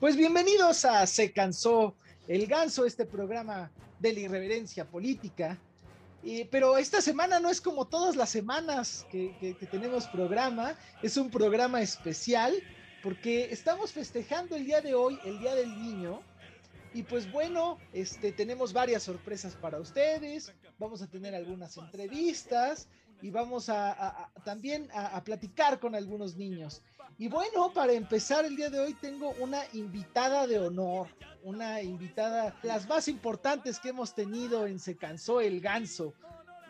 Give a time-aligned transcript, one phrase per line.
[0.00, 1.94] Pues bienvenidos a Se cansó
[2.26, 5.58] el ganso, este programa de la irreverencia política.
[6.50, 11.30] pero esta semana no es como todas las semanas que, que tenemos programa, es un
[11.30, 12.54] programa especial
[13.02, 16.22] porque estamos festejando el día de hoy, el Día del Niño,
[16.94, 22.88] y pues bueno, este, tenemos varias sorpresas para ustedes, vamos a tener algunas entrevistas
[23.22, 26.82] y vamos a, también a, platicar con algunos niños.
[27.18, 31.08] Y bueno, para empezar el día de hoy tengo una invitada de honor,
[31.42, 36.14] una invitada, las más importantes que hemos tenido en Se cansó el ganso,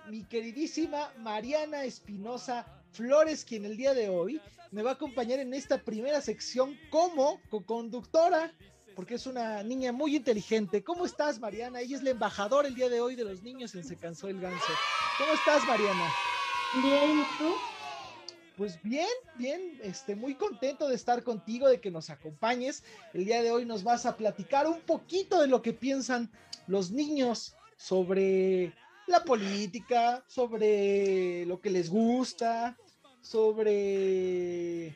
[0.08, 4.40] mi queridísima Mariana Espinosa Flores, quien el día de hoy
[4.72, 8.52] me va a acompañar en esta primera sección como co-conductora
[9.00, 10.84] porque es una niña muy inteligente.
[10.84, 11.80] ¿Cómo estás, Mariana?
[11.80, 14.40] Ella es la embajadora el día de hoy de los niños en Se Cansó el
[14.40, 14.72] Ganso.
[15.16, 16.12] ¿Cómo estás, Mariana?
[16.74, 17.54] Bien, ¿y tú?
[18.56, 22.84] Pues bien, bien, este, muy contento de estar contigo, de que nos acompañes.
[23.14, 26.30] El día de hoy nos vas a platicar un poquito de lo que piensan
[26.66, 28.72] los niños sobre
[29.06, 32.76] la política, sobre lo que les gusta,
[33.22, 34.94] sobre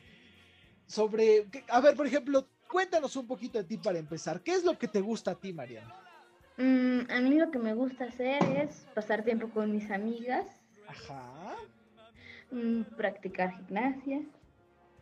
[0.87, 4.41] sobre, a ver, por ejemplo, cuéntanos un poquito de ti para empezar.
[4.41, 5.93] ¿Qué es lo que te gusta a ti, Mariana?
[6.57, 10.45] Mm, a mí lo que me gusta hacer es pasar tiempo con mis amigas.
[10.95, 11.55] Ajá.
[12.51, 14.21] Mm, practicar gimnasia.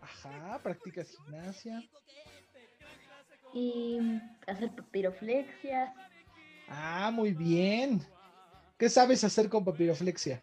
[0.01, 1.83] Ajá, practicas gimnasia.
[3.53, 3.99] Y
[4.47, 5.93] hacer papiroflexias.
[6.67, 8.01] Ah, muy bien.
[8.77, 10.41] ¿Qué sabes hacer con papiroflexia?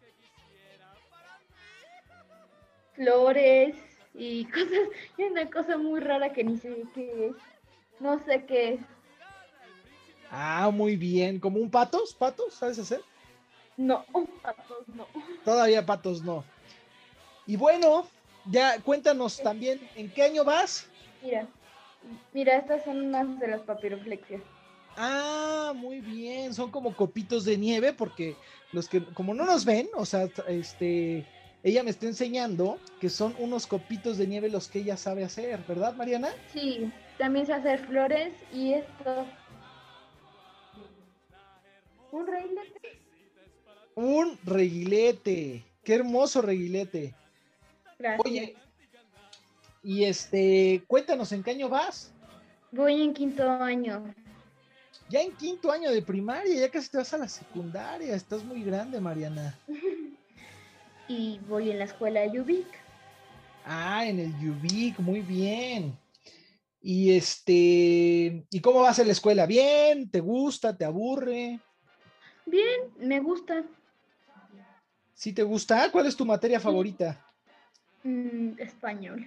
[2.94, 3.76] Flores,
[4.14, 7.36] y cosas, y una cosa muy rara que ni sé qué es.
[7.98, 8.80] No sé qué es.
[10.30, 11.40] Ah, muy bien.
[11.40, 12.14] ¿Como un patos?
[12.14, 12.54] ¿Patos?
[12.54, 13.02] ¿Sabes hacer?
[13.80, 14.04] No,
[14.42, 15.06] patos no.
[15.42, 16.44] Todavía patos no.
[17.46, 18.06] Y bueno,
[18.44, 20.86] ya cuéntanos también, ¿en qué año vas?
[21.22, 21.46] Mira,
[22.34, 24.42] mira, estas son unas de las papiroflexias.
[24.98, 28.36] Ah, muy bien, son como copitos de nieve porque
[28.74, 31.24] los que como no nos ven, o sea, este
[31.62, 35.58] ella me está enseñando que son unos copitos de nieve los que ella sabe hacer,
[35.66, 36.28] ¿verdad, Mariana?
[36.52, 39.24] Sí, también sé hacer flores y esto.
[42.12, 42.99] Un reguilete.
[43.94, 45.64] Un reguilete.
[45.84, 47.14] Qué hermoso reguilete.
[47.98, 48.20] Gracias.
[48.24, 48.56] Oye,
[49.82, 52.12] y este, cuéntanos, ¿en qué año vas?
[52.70, 54.14] Voy en quinto año.
[55.08, 58.14] Ya en quinto año de primaria, ya casi te vas a la secundaria.
[58.14, 59.58] Estás muy grande, Mariana.
[61.08, 62.66] y voy en la escuela de Yubic.
[63.64, 65.98] Ah, en el Yubic, muy bien.
[66.82, 69.46] Y este, ¿y cómo vas en la escuela?
[69.46, 70.10] ¿Bien?
[70.10, 70.76] ¿Te gusta?
[70.76, 71.58] ¿Te aburre?
[72.46, 73.64] Bien, me gusta.
[75.20, 75.92] ¿Sí te gusta?
[75.92, 77.22] ¿Cuál es tu materia favorita?
[78.04, 79.26] Mm, español.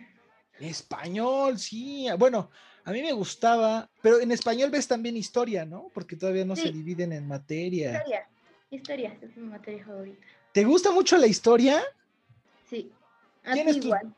[0.59, 2.08] Español, sí.
[2.18, 2.50] Bueno,
[2.84, 5.92] a mí me gustaba, pero en español ves también historia, ¿no?
[5.94, 7.92] Porque todavía no se dividen en materia.
[7.92, 8.28] Historia,
[8.72, 10.26] historia es mi materia favorita.
[10.52, 11.84] ¿Te gusta mucho la historia?
[12.68, 12.92] Sí.
[13.44, 14.16] A mí igual.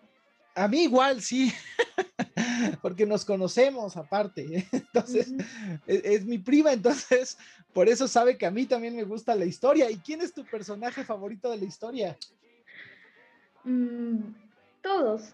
[0.55, 1.51] A mí igual, sí.
[2.81, 4.67] Porque nos conocemos aparte.
[4.71, 5.33] Entonces,
[5.85, 7.37] e-, es, mi prima, entonces,
[7.73, 9.91] por eso sabe que a mí también me gusta la historia.
[9.91, 12.17] ¿Y quién es tu personaje favorito de la historia?
[13.65, 14.19] Mm,
[14.81, 15.33] todos.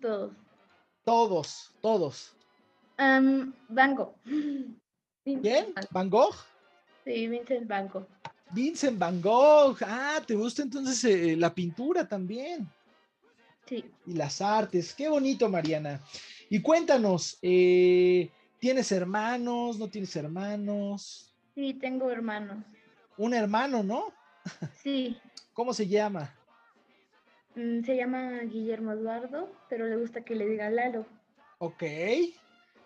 [0.00, 0.32] Todos.
[1.04, 2.34] Todos, todos.
[2.98, 4.14] Um, Van Gogh.
[5.24, 5.74] ¿Quién?
[5.90, 6.34] ¿Van Gogh?
[7.04, 8.06] Sí, Vincent Van Gogh.
[8.52, 9.78] Vincent Van Gogh.
[9.82, 12.68] Ah, ¿te gusta entonces eh, la pintura también?
[13.66, 13.84] Sí.
[14.06, 14.94] Y las artes.
[14.94, 16.00] Qué bonito, Mariana.
[16.50, 19.78] Y cuéntanos, eh, ¿tienes hermanos?
[19.78, 21.34] ¿No tienes hermanos?
[21.54, 22.64] Sí, tengo hermanos.
[23.16, 24.12] Un hermano, ¿no?
[24.82, 25.16] Sí.
[25.52, 26.34] ¿Cómo se llama?
[27.54, 31.06] Mm, se llama Guillermo Eduardo, pero le gusta que le diga Lalo.
[31.58, 31.82] Ok.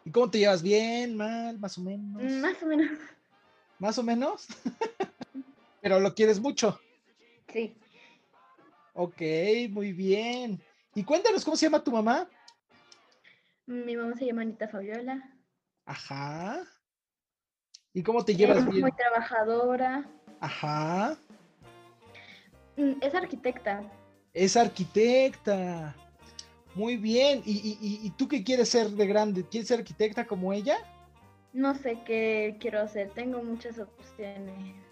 [0.04, 0.62] ¿Y cómo te llevas?
[0.62, 1.16] ¿Bien?
[1.16, 1.58] ¿Mal?
[1.58, 2.22] ¿Más o menos?
[2.22, 2.98] Mm, más o menos.
[3.78, 4.46] ¿Más o menos?
[5.80, 6.80] Pero lo quieres mucho.
[7.52, 7.76] Sí.
[8.98, 9.20] Ok,
[9.70, 10.58] muy bien.
[10.94, 12.26] Y cuéntanos, ¿cómo se llama tu mamá?
[13.66, 15.22] Mi mamá se llama Anita Fabiola.
[15.84, 16.64] Ajá.
[17.92, 20.08] ¿Y cómo te llevas es Muy trabajadora.
[20.40, 21.18] Ajá.
[22.78, 23.82] Mm, es arquitecta.
[24.32, 25.94] Es arquitecta.
[26.74, 27.42] Muy bien.
[27.44, 29.44] ¿Y, y, tú qué quieres ser de grande?
[29.46, 30.78] ¿Quieres ser arquitecta como ella?
[31.52, 33.10] No sé qué quiero hacer.
[33.10, 34.85] Tengo muchas opciones.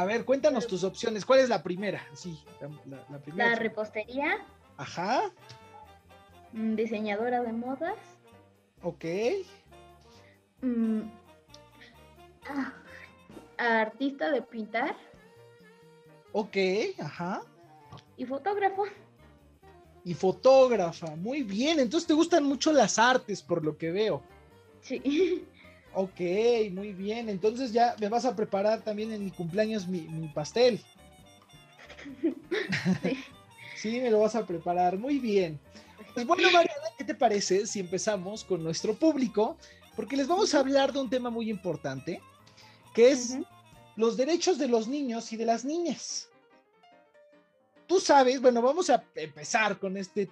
[0.00, 1.26] A ver, cuéntanos tus opciones.
[1.26, 2.02] ¿Cuál es la primera?
[2.14, 2.42] Sí,
[3.10, 3.50] la, primera.
[3.50, 4.38] La repostería.
[4.78, 5.30] Ajá.
[6.54, 7.98] Mm, diseñadora de modas.
[8.82, 9.04] Ok.
[10.62, 11.00] Mm,
[12.48, 12.72] ah,
[13.58, 14.96] artista de pintar.
[16.32, 16.56] Ok,
[16.98, 17.42] ajá.
[18.16, 18.84] Y fotógrafo.
[20.02, 21.78] Y fotógrafa, muy bien.
[21.78, 24.22] Entonces te gustan mucho las artes, por lo que veo.
[24.80, 25.46] Sí.
[25.94, 26.20] Ok,
[26.72, 27.28] muy bien.
[27.28, 30.80] Entonces ya me vas a preparar también en mi cumpleaños mi, pastel.
[32.22, 32.34] Sí.
[33.76, 34.96] sí, me lo vas a preparar.
[34.98, 35.58] Muy bien.
[36.14, 39.56] Pues bueno, Mariana, ¿qué te parece si empezamos con nuestro público?
[39.96, 42.20] Porque les vamos a hablar de un tema muy importante,
[42.94, 43.38] que es
[43.96, 46.28] los derechos de los niños y de las niñas.
[47.86, 50.28] Tú sabes, bueno, vamos a empezar con este,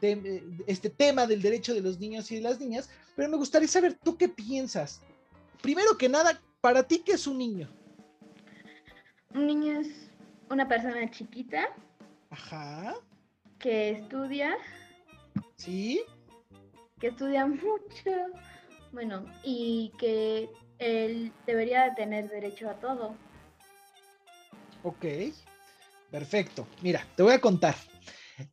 [0.68, 3.94] este tema del derecho de los niños y de las niñas, pero me gustaría saber
[3.94, 5.00] tú qué piensas
[5.62, 7.68] primero que nada, para ti, ¿qué es un niño?
[9.34, 10.10] Un niño es
[10.50, 11.68] una persona chiquita.
[12.30, 12.94] Ajá.
[13.58, 14.56] Que estudia.
[15.56, 16.00] Sí.
[17.00, 18.10] Que estudia mucho.
[18.92, 23.14] Bueno, y que él debería tener derecho a todo.
[24.82, 25.04] Ok.
[26.10, 26.66] Perfecto.
[26.82, 27.74] Mira, te voy a contar.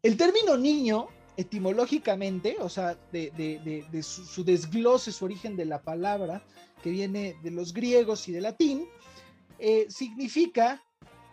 [0.02, 6.46] El término niño, etimológicamente, o sea, de, su desglose, su origen de la palabra,
[6.82, 8.88] que viene de los griegos y del latín,
[9.60, 10.84] eh, significa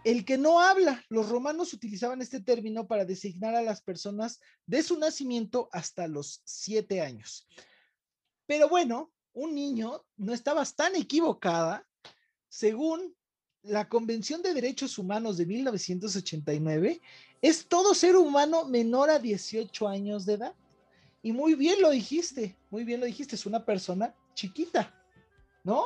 [0.05, 1.05] el que no habla.
[1.09, 6.43] Los romanos utilizaban este término para designar a las personas de su nacimiento hasta los
[6.45, 7.47] siete años.
[8.47, 11.87] Pero bueno, un niño no estaba tan equivocada
[12.49, 13.17] según
[13.63, 17.01] la Convención de Derechos Humanos de 1989,
[17.41, 20.55] es todo ser humano menor a 18 años de edad.
[21.23, 24.93] Y muy bien lo dijiste, muy bien lo dijiste, es una persona chiquita.
[25.65, 25.85] ¿no?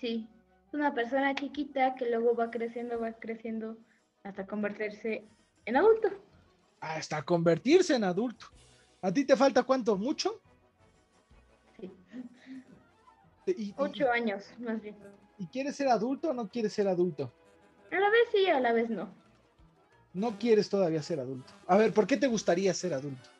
[0.00, 0.28] Sí,
[0.72, 3.76] una persona chiquita que luego va creciendo, va creciendo
[4.22, 5.24] hasta convertirse
[5.64, 6.08] en adulto.
[6.80, 8.46] Hasta convertirse en adulto.
[9.02, 9.96] ¿A ti te falta cuánto?
[9.96, 10.40] ¿Mucho?
[11.78, 13.74] Sí.
[13.76, 14.96] Ocho años, más bien.
[15.40, 17.32] ¿Y quieres ser adulto o no quieres ser adulto?
[17.90, 19.08] A la vez sí, a la vez no.
[20.12, 21.50] No quieres todavía ser adulto.
[21.66, 23.30] A ver, ¿por qué te gustaría ser adulto?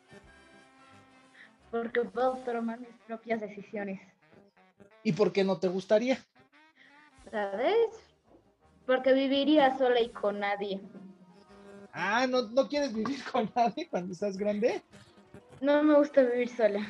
[1.70, 4.00] Porque puedo tomar mis propias decisiones.
[5.04, 6.18] ¿Y por qué no te gustaría?
[7.30, 7.76] ¿Sabes?
[8.86, 10.80] Porque viviría sola y con nadie.
[11.92, 14.82] Ah, ¿no, ¿no quieres vivir con nadie cuando estás grande?
[15.60, 16.80] No me gusta vivir sola.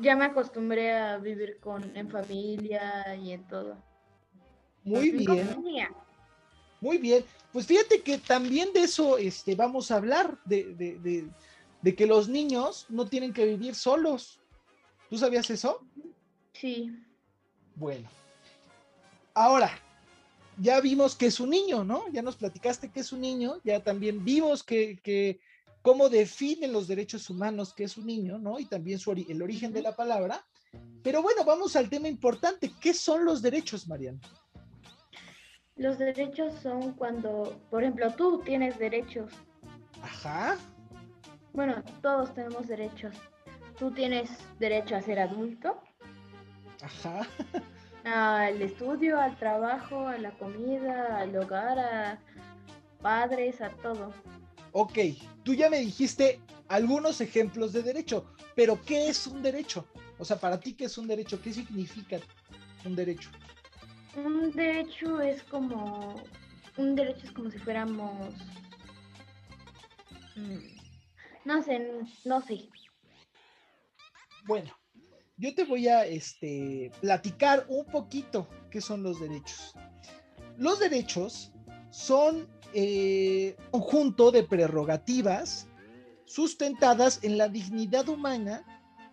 [0.00, 3.85] ya me acostumbré a vivir con, en familia y en todo.
[4.86, 5.62] Muy bien.
[6.80, 7.24] Muy bien.
[7.52, 11.28] Pues fíjate que también de eso este, vamos a hablar, de, de,
[11.82, 14.40] de que los niños no tienen que vivir solos.
[15.10, 15.84] ¿Tú sabías eso?
[16.52, 16.90] Sí.
[17.74, 18.08] Bueno,
[19.34, 19.70] ahora,
[20.58, 22.08] ya vimos que es un niño, ¿no?
[22.12, 25.38] Ya nos platicaste que es un niño, ya también vimos que,
[25.82, 28.58] cómo definen los derechos humanos que es un niño, ¿no?
[28.58, 30.44] Y también su el origen de la palabra.
[31.02, 32.72] Pero bueno, vamos al tema importante.
[32.80, 34.18] ¿Qué son los derechos, Mariana?
[35.76, 39.30] Los derechos son cuando, por ejemplo, tú tienes derechos.
[40.02, 40.56] Ajá.
[41.52, 43.14] Bueno, todos tenemos derechos.
[43.78, 45.80] Tú tienes derecho a ser adulto.
[46.82, 47.26] Ajá.
[48.04, 52.20] Al estudio, al trabajo, a la comida, al hogar, a
[53.02, 54.12] padres, a todo.
[54.72, 54.98] Ok,
[55.42, 59.86] tú ya me dijiste algunos ejemplos de derecho, pero ¿qué es un derecho?
[60.18, 61.40] O sea, para ti, ¿qué es un derecho?
[61.40, 62.18] ¿Qué significa
[62.84, 63.30] un derecho?
[64.16, 66.14] Un derecho es como.
[66.76, 68.34] Un derecho es como si fuéramos.
[70.36, 70.76] Mm,
[71.44, 71.90] no sé,
[72.24, 72.68] no sé.
[74.46, 74.72] Bueno,
[75.36, 79.74] yo te voy a este, platicar un poquito qué son los derechos.
[80.56, 81.52] Los derechos
[81.90, 85.68] son eh, un conjunto de prerrogativas
[86.24, 88.64] sustentadas en la dignidad humana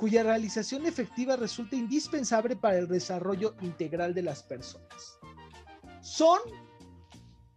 [0.03, 5.17] cuya realización efectiva resulta indispensable para el desarrollo integral de las personas.
[6.01, 6.39] Son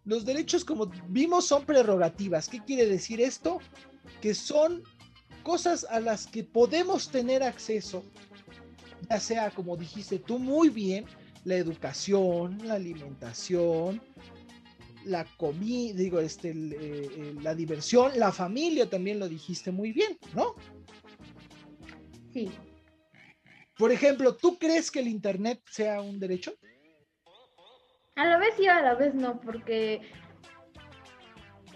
[0.04, 2.48] los derechos, como vimos, son prerrogativas.
[2.48, 3.58] ¿Qué quiere decir esto?
[4.22, 4.84] Que son
[5.42, 8.04] cosas a las que podemos tener acceso
[9.10, 11.04] ya sea, como dijiste tú muy bien,
[11.42, 14.00] la educación, la alimentación,
[15.04, 20.16] la comida, digo, este, eh, eh, la diversión, la familia también lo dijiste muy bien,
[20.32, 20.54] ¿no?
[22.36, 22.50] Sí.
[23.78, 26.52] Por ejemplo, ¿tú crees que el Internet sea un derecho?
[28.14, 30.02] A la vez sí, a la vez no, porque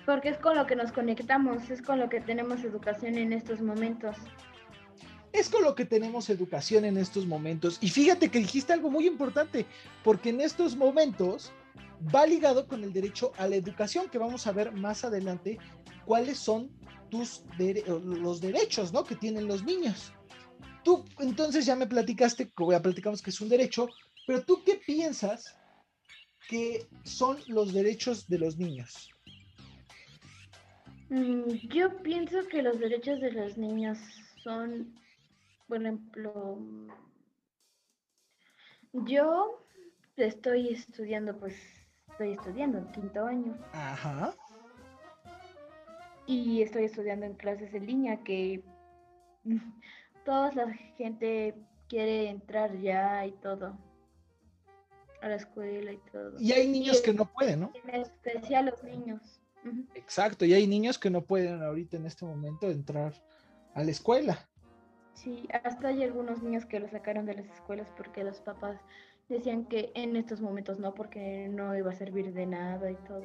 [0.05, 3.63] porque es con lo que nos conectamos, es con lo que tenemos educación en estos
[3.63, 4.17] momentos
[5.33, 7.79] es con lo que tenemos educación en estos momentos.
[7.81, 9.65] Y fíjate que dijiste algo muy importante,
[10.03, 11.53] porque en estos momentos
[12.13, 15.59] va ligado con el derecho a la educación, que vamos a ver más adelante
[16.05, 16.69] cuáles son
[17.11, 19.05] tus los derechos ¿no?
[19.05, 20.13] que tienen los niños.
[20.83, 23.93] Tú entonces ya me platicaste, ya platicamos que es un derecho,
[24.27, 25.57] pero tú qué piensas
[26.49, 29.11] que son los derechos de los niños?
[31.11, 33.99] Mm, yo pienso que los derechos de los niños
[34.43, 35.01] son
[35.71, 36.59] por ejemplo,
[38.93, 39.65] Yo
[40.17, 41.55] estoy estudiando, pues
[42.11, 43.57] estoy estudiando en quinto año.
[43.73, 44.35] Ajá.
[46.27, 48.65] Y estoy estudiando en clases en línea que
[50.25, 51.55] toda la gente
[51.89, 53.77] quiere entrar ya y todo.
[55.23, 56.39] A la escuela y todo.
[56.39, 57.73] Y hay niños que no pueden, ¿no?
[57.75, 59.41] En especial los niños.
[59.95, 63.13] Exacto, y hay niños que no pueden ahorita en este momento entrar
[63.75, 64.49] a la escuela.
[65.13, 68.81] Sí, hasta hay algunos niños que lo sacaron de las escuelas porque los papás
[69.29, 73.25] decían que en estos momentos no, porque no iba a servir de nada y todo.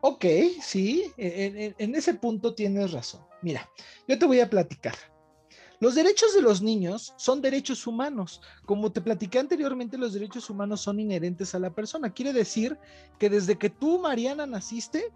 [0.00, 0.24] Ok,
[0.62, 3.22] sí, en, en ese punto tienes razón.
[3.42, 3.68] Mira,
[4.08, 4.94] yo te voy a platicar.
[5.80, 8.40] Los derechos de los niños son derechos humanos.
[8.64, 12.12] Como te platiqué anteriormente, los derechos humanos son inherentes a la persona.
[12.12, 12.78] Quiere decir
[13.18, 15.12] que desde que tú, Mariana, naciste,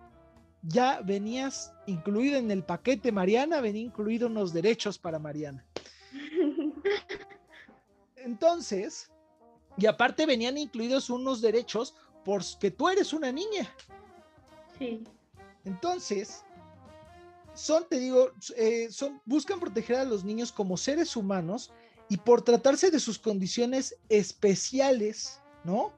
[0.62, 5.64] ya venías incluida en el paquete Mariana, venía incluido unos derechos para Mariana.
[8.16, 9.10] Entonces,
[9.76, 13.72] y aparte venían incluidos unos derechos porque tú eres una niña.
[14.78, 15.04] Sí.
[15.64, 16.44] Entonces,
[17.58, 21.72] son, te digo, eh, son, buscan proteger a los niños como seres humanos
[22.08, 25.92] y por tratarse de sus condiciones especiales, ¿no?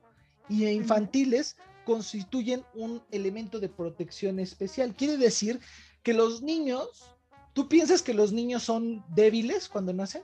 [0.48, 4.94] Y infantiles, constituyen un elemento de protección especial.
[4.94, 5.60] Quiere decir
[6.02, 7.14] que los niños,
[7.52, 10.22] ¿tú piensas que los niños son débiles cuando nacen?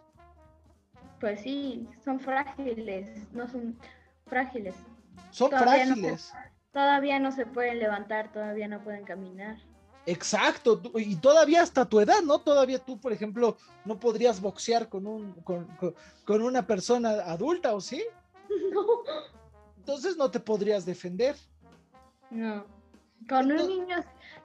[1.21, 3.79] Pues sí, son frágiles, no son
[4.27, 4.75] frágiles.
[5.31, 6.33] Son frágiles.
[6.73, 9.59] todavía no se pueden levantar, todavía no pueden caminar.
[10.07, 12.39] Exacto, y todavía hasta tu edad, ¿no?
[12.39, 18.03] Todavía tú, por ejemplo, no podrías boxear con, un, con, una persona adulta, ¿o sí?
[18.73, 18.87] No.
[19.79, 21.37] Entonces no te podrías defender.
[22.31, 22.65] No.
[23.29, 23.97] Con un niño,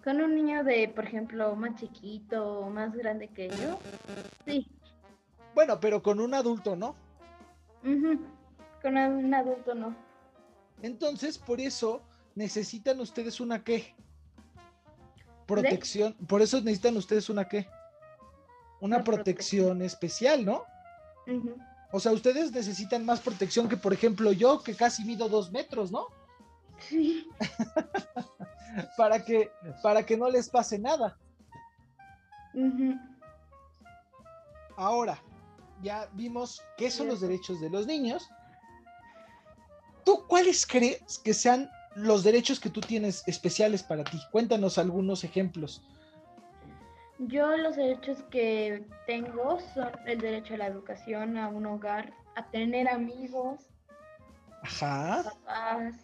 [0.04, 3.80] con un niño de, por ejemplo, más chiquito, más grande que yo,
[4.46, 4.68] sí.
[5.54, 6.96] Bueno, pero con un adulto, ¿no?
[7.82, 9.96] Con un adulto, no.
[10.82, 12.02] Entonces, por eso
[12.36, 13.96] necesitan ustedes una qué?
[15.46, 17.68] Protección, por eso necesitan ustedes una qué?
[18.80, 20.64] Una protección, especial, ¿no?
[21.92, 25.92] O sea, ustedes necesitan más protección que, por ejemplo, yo, que casi mido dos metros,
[25.92, 26.08] ¿no?
[26.80, 27.28] Sí.
[28.98, 29.52] para, que,
[29.84, 31.18] para que no les pase nada.
[34.78, 35.22] Ahora,
[35.84, 38.30] ya vimos qué son los derechos de los niños.
[40.04, 44.20] ¿Tú cuáles crees que sean los derechos que tú tienes especiales para ti.
[44.32, 45.82] Cuéntanos algunos ejemplos.
[47.20, 52.50] Yo los derechos que tengo son el derecho a la educación, a un hogar, a
[52.50, 53.68] tener amigos,
[54.64, 55.24] Ajá.
[55.24, 55.96] papás,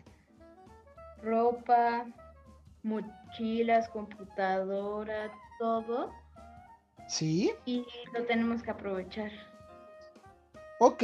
[1.23, 2.05] ropa,
[2.83, 6.13] mochilas, computadora, todo.
[7.07, 7.51] Sí.
[7.65, 9.31] Y lo tenemos que aprovechar.
[10.79, 11.03] Ok,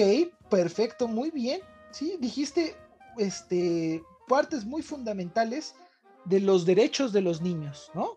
[0.49, 1.61] perfecto, muy bien.
[1.91, 2.75] Sí, dijiste
[3.17, 5.75] este partes muy fundamentales
[6.25, 8.15] de los derechos de los niños, ¿no?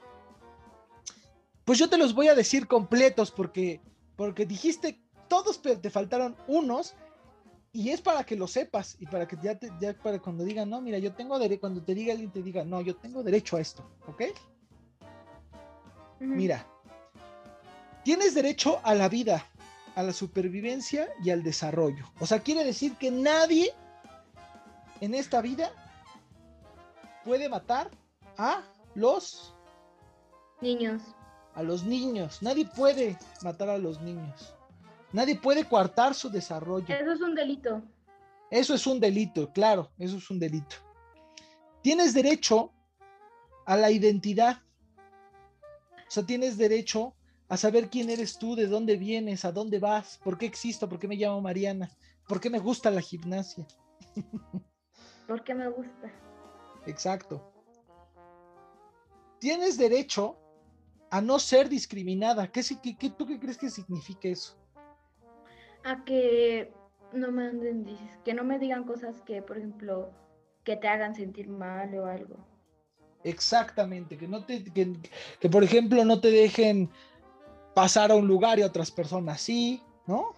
[1.66, 3.82] Pues yo te los voy a decir completos porque,
[4.16, 6.94] porque dijiste todos, pero te faltaron unos
[7.70, 10.70] y es para que lo sepas y para que ya, te, ya para cuando digan,
[10.70, 13.58] no, mira, yo tengo derecho, cuando te diga alguien te diga, no, yo tengo derecho
[13.58, 14.23] a esto, ¿ok?
[16.20, 16.66] Mira,
[18.04, 19.46] tienes derecho a la vida,
[19.94, 22.11] a la supervivencia y al desarrollo.
[22.20, 23.75] O sea, quiere decir que nadie
[25.02, 25.70] en esta vida
[27.26, 27.90] puede matar
[28.38, 28.62] a
[28.95, 29.52] los
[30.62, 31.02] niños.
[31.54, 32.40] A los niños.
[32.40, 34.54] Nadie puede matar a los niños.
[35.12, 36.95] Nadie puede coartar su desarrollo.
[36.95, 37.83] Eso es un delito.
[38.49, 40.76] Eso es un delito, claro, eso es un delito.
[41.83, 42.73] Tienes derecho
[43.64, 44.62] a la identidad.
[45.97, 47.16] O sea, tienes derecho
[47.49, 51.00] a saber quién eres tú, de dónde vienes, a dónde vas, por qué existo, por
[51.00, 51.90] qué me llamo Mariana,
[52.28, 53.66] por qué me gusta la gimnasia.
[55.26, 56.12] ¿Por qué me gusta?
[56.87, 57.52] Exacto.
[59.38, 60.37] Tienes derecho
[61.11, 62.50] a no ser discriminada.
[62.50, 62.62] ¿Qué,
[62.99, 64.57] qué, tú qué crees que significa eso?
[65.85, 66.73] A que
[67.12, 67.50] no me
[68.25, 70.11] que no me digan cosas que, por ejemplo,
[70.64, 72.37] que te hagan sentir mal o algo.
[73.23, 76.90] Exactamente, que no te, que, por ejemplo no te dejen
[77.75, 80.35] pasar a un lugar y a otras personas sí, ¿no?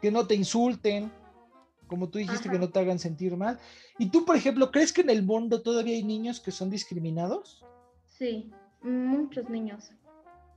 [0.00, 1.12] Que no te insulten,
[1.92, 3.60] como tú dijiste, que no te hagan sentir mal.
[3.98, 7.62] ¿Y tú, por ejemplo, crees que en el mundo todavía hay niños que son discriminados?
[8.06, 9.90] Sí, muchos niños.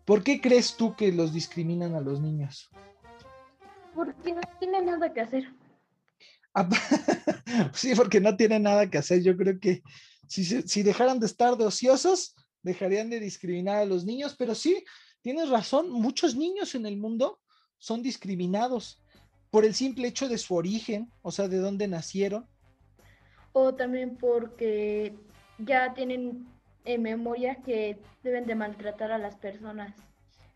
[0.05, 2.69] ¿Por qué crees tú que los discriminan a los niños?
[3.93, 5.53] Porque no tienen nada que hacer.
[6.53, 6.69] Ah,
[7.73, 9.21] sí, porque no tienen nada que hacer.
[9.21, 9.83] Yo creo que
[10.29, 14.85] si, si dejaran de estar de ociosos, dejarían de discriminar a los niños, pero sí,
[15.21, 17.41] tienes razón, muchos niños en el mundo
[17.77, 19.01] son discriminados
[19.51, 22.45] por el simple hecho de su origen, o sea, de dónde nacieron.
[23.53, 25.15] O también porque
[25.59, 26.47] ya tienen
[26.83, 29.95] en memoria que deben de maltratar a las personas.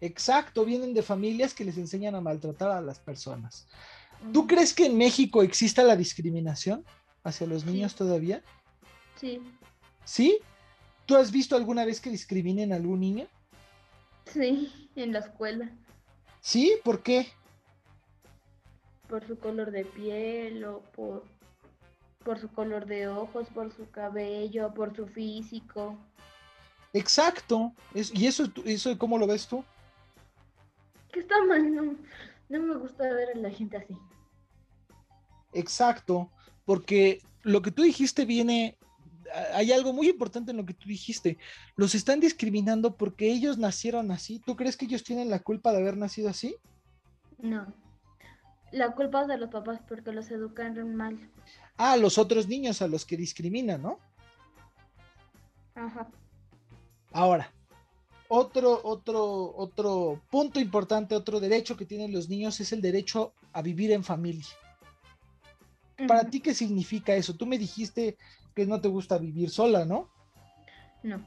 [0.02, 3.68] Exacto, vienen de familias que les enseñan a maltratar a las personas.
[4.34, 6.86] ¿Tú crees que en México exista la discriminación
[7.24, 8.44] hacia los niños todavía?
[9.16, 9.42] Sí.
[10.04, 10.40] ¿Sí?
[11.06, 13.28] ¿Tú has visto alguna vez que discriminen a algún niño?
[14.26, 15.72] Sí, en la escuela.
[16.42, 16.78] ¿Sí?
[16.84, 17.28] ¿Por qué?
[19.10, 21.26] Por su color de piel o por,
[22.24, 25.98] por su color de ojos, por su cabello, por su físico.
[26.94, 27.74] Exacto.
[27.94, 29.64] ¿Y eso, eso cómo lo ves tú?
[31.12, 31.96] Que está mal, no,
[32.50, 33.98] no me gusta ver a la gente así.
[35.54, 36.30] Exacto,
[36.66, 38.78] porque lo que tú dijiste viene,
[39.54, 41.38] hay algo muy importante en lo que tú dijiste,
[41.76, 44.40] los están discriminando porque ellos nacieron así.
[44.40, 46.56] ¿Tú crees que ellos tienen la culpa de haber nacido así?
[47.40, 47.74] No,
[48.72, 51.18] la culpa es de los papás porque los educaron mal.
[51.78, 54.00] Ah, los otros niños a los que discriminan, ¿no?
[55.76, 56.08] Ajá.
[57.12, 57.52] Ahora,
[58.28, 63.62] otro, otro, otro punto importante, otro derecho que tienen los niños es el derecho a
[63.62, 64.46] vivir en familia.
[66.08, 67.34] ¿Para ti qué significa eso?
[67.34, 68.18] Tú me dijiste
[68.56, 70.10] que no te gusta vivir sola, ¿no?
[71.04, 71.24] No.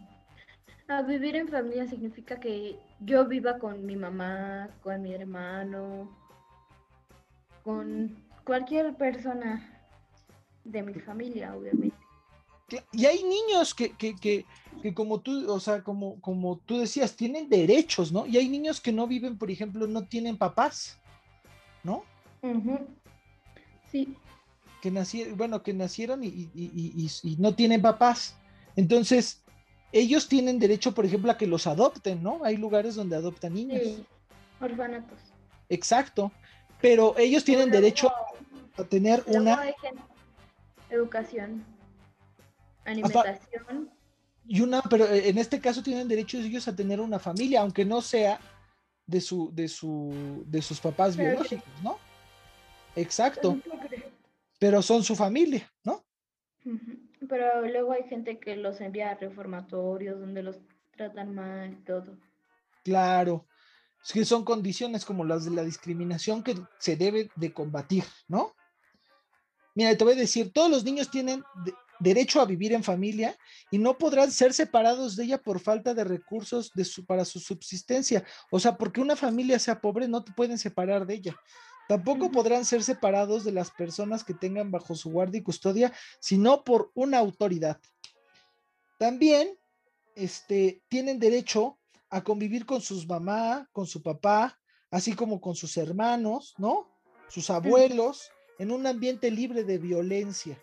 [0.88, 6.10] A vivir en familia significa que yo viva con mi mamá, con mi hermano,
[7.62, 9.68] con cualquier persona
[10.64, 11.96] de mi familia, obviamente.
[12.92, 14.46] Y hay niños que, que, que,
[14.82, 18.26] que, como tú, o sea, como, como tú decías, tienen derechos, ¿no?
[18.26, 20.98] Y hay niños que no viven, por ejemplo, no tienen papás,
[21.82, 22.04] ¿no?
[23.90, 24.16] Sí.
[24.80, 28.36] Que nacieron, bueno, que nacieron y, y, y, no tienen papás.
[28.74, 29.42] Entonces,
[29.92, 32.40] ellos tienen derecho, por ejemplo, a que los adopten, ¿no?
[32.42, 33.82] Hay lugares donde adoptan niños.
[33.82, 34.04] Sí,
[34.60, 35.18] orfanatos.
[35.68, 36.32] Exacto.
[36.82, 38.12] Pero ellos tienen derecho
[38.76, 39.72] a tener una...
[40.90, 41.64] Educación
[42.84, 43.90] alimentación.
[44.46, 47.84] y una, pero eh, en este caso tienen derecho ellos a tener una familia, aunque
[47.84, 48.40] no sea
[49.06, 51.98] de su, de su, de sus papás biológicos, ¿no?
[52.96, 53.58] Exacto.
[54.58, 56.04] Pero son su familia, ¿no?
[57.28, 60.58] Pero luego hay gente que los envía a reformatorios donde los
[60.96, 62.16] tratan mal y todo.
[62.84, 63.46] Claro.
[64.04, 68.54] Es que son condiciones como las de la discriminación que se debe de combatir, ¿no?
[69.74, 71.42] Mira, te voy a decir, todos los niños tienen
[72.02, 73.36] derecho a vivir en familia
[73.70, 77.38] y no podrán ser separados de ella por falta de recursos de su, para su
[77.38, 78.24] subsistencia.
[78.50, 81.36] O sea, porque una familia sea pobre, no te pueden separar de ella.
[81.88, 86.64] Tampoco podrán ser separados de las personas que tengan bajo su guardia y custodia, sino
[86.64, 87.80] por una autoridad.
[88.98, 89.56] También
[90.14, 91.78] este, tienen derecho
[92.12, 94.56] a convivir con sus mamá, con su papá,
[94.90, 96.88] así como con sus hermanos, ¿no?
[97.26, 100.56] Sus abuelos, en un ambiente libre de violencia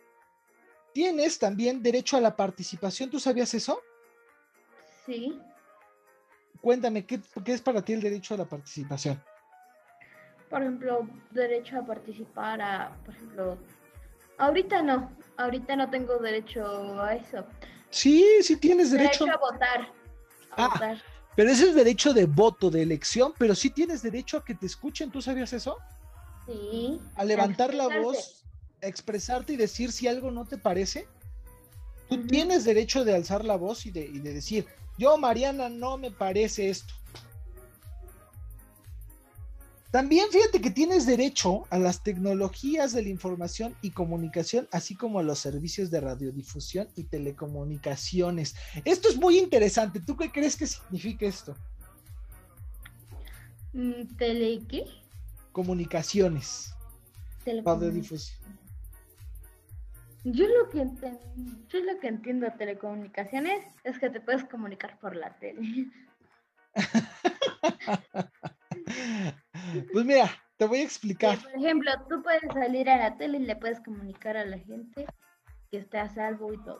[0.93, 3.09] tienes también derecho a la participación.
[3.09, 3.81] ¿Tú sabías eso?
[5.05, 5.39] Sí.
[6.61, 9.21] Cuéntame, ¿qué, es para ti el derecho a la participación?
[10.49, 13.57] Por ejemplo, derecho a participar a, por ejemplo,
[14.39, 17.45] ahorita no, ahorita no tengo derecho a eso.
[17.91, 19.25] Sí, sí tienes derecho.
[19.25, 19.81] Derecho a votar.
[20.51, 20.97] A ah, votar.
[21.39, 24.65] Pero ese es derecho de voto, de elección, pero sí tienes derecho a que te
[24.65, 25.77] escuchen, ¿tú sabías eso?
[26.45, 26.99] Sí.
[27.15, 28.43] A levantar la voz
[28.81, 31.07] expresarte y decir si algo no te parece,
[32.09, 34.65] tú tienes derecho de alzar la voz y de, y de decir,
[34.97, 36.93] yo Mariana no me parece esto.
[39.91, 45.19] También fíjate que tienes derecho a las tecnologías de la información y comunicación, así como
[45.19, 48.55] a los servicios de radiodifusión y telecomunicaciones.
[48.85, 49.99] Esto es muy interesante.
[49.99, 51.55] ¿Tú qué crees que significa esto?
[53.73, 54.85] Mm, ¿Tele qué?
[55.51, 56.75] Comunicaciones.
[57.65, 58.37] Radiodifusión.
[60.23, 61.19] Yo lo que entiendo,
[61.69, 65.87] yo lo que entiendo de telecomunicaciones es que te puedes comunicar por la tele.
[69.91, 71.39] pues mira, te voy a explicar.
[71.39, 75.05] por ejemplo, tú puedes salir a la tele y le puedes comunicar a la gente
[75.71, 76.79] que está a salvo y todo.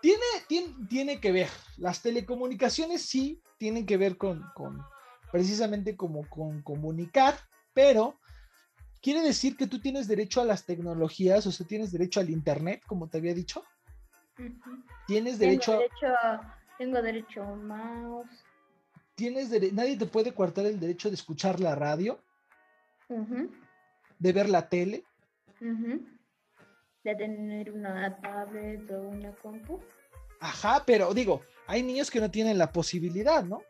[0.00, 4.82] Tiene, tiene, tiene que ver, las telecomunicaciones sí tienen que ver con, con
[5.30, 7.34] precisamente como con comunicar,
[7.72, 8.18] pero
[9.02, 12.82] ¿Quiere decir que tú tienes derecho a las tecnologías, o sea, tienes derecho al Internet,
[12.86, 13.64] como te había dicho?
[15.08, 15.72] Tienes derecho,
[16.22, 16.56] a...
[16.78, 18.44] Tengo derecho a un mouse.
[19.14, 22.20] Tienes Nadie te puede coartar el derecho de escuchar la radio,
[24.18, 25.04] de ver la tele.
[25.60, 29.80] De tener una tablet o una compu.
[30.40, 33.62] Ajá, pero digo, hay niños que no tienen la posibilidad, ¿no?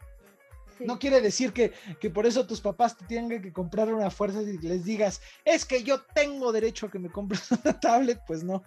[0.80, 4.42] No quiere decir que, que, por eso tus papás te tengan que comprar una fuerza
[4.42, 8.42] y les digas, es que yo tengo derecho a que me compres una tablet, pues
[8.42, 8.62] no.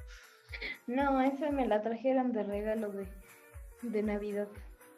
[0.88, 3.08] No, esa me la trajeron de regalo de,
[3.82, 4.48] de Navidad.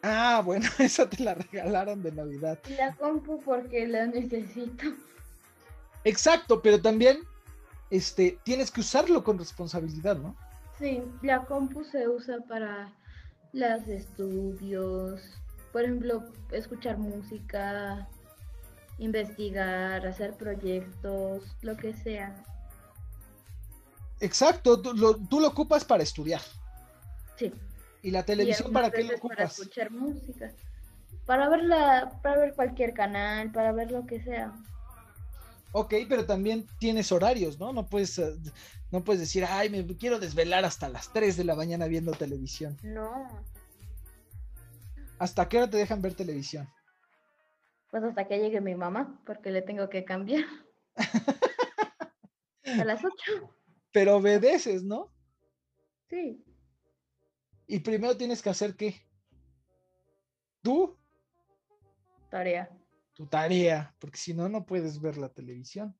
[0.02, 2.58] Ah, bueno, esa te la regalaron de Navidad.
[2.76, 4.84] La compu porque la necesito.
[6.04, 7.18] Exacto, pero también
[7.90, 10.36] este, tienes que usarlo con responsabilidad, ¿no?
[10.78, 12.92] Sí, la compu se usa para
[13.52, 15.20] los estudios,
[15.72, 18.08] por ejemplo, escuchar música,
[18.98, 22.34] investigar, hacer proyectos, lo que sea.
[24.20, 26.40] Exacto, tú lo, tú lo ocupas para estudiar.
[27.36, 27.52] Sí.
[28.02, 29.36] ¿Y la televisión para qué lo ocupas?
[29.36, 30.52] Para escuchar música.
[31.26, 31.62] Para ver,
[32.22, 34.52] para ver cualquier canal, para ver lo que sea.
[35.72, 37.72] Ok, pero también tienes horarios, ¿no?
[37.72, 38.34] No puedes, eh,
[38.90, 42.78] no puedes decir, ay, me quiero desvelar hasta las 3 de la mañana viendo televisión.
[42.82, 43.28] No.
[45.18, 46.68] ¿Hasta qué hora te dejan ver televisión?
[47.90, 50.44] Pues hasta que llegue mi mamá, porque le tengo que cambiar.
[52.64, 53.54] A las 8.
[53.92, 55.10] Pero obedeces, ¿no?
[56.08, 56.44] Sí.
[57.68, 59.00] Y primero tienes que hacer qué?
[60.62, 60.98] ¿Tú?
[62.28, 62.68] Tarea
[63.18, 65.92] tu tarea, porque si no, no puedes ver la televisión.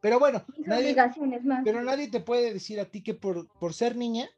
[0.00, 0.94] Pero bueno, nadie,
[1.64, 4.30] pero nadie te puede decir a ti que por, por ser niña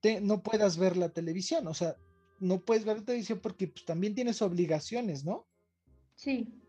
[0.00, 1.68] te, no puedas ver la televisión.
[1.68, 1.94] O sea,
[2.40, 5.46] no puedes ver la televisión porque pues, también tienes obligaciones, ¿no?
[6.16, 6.60] Sí.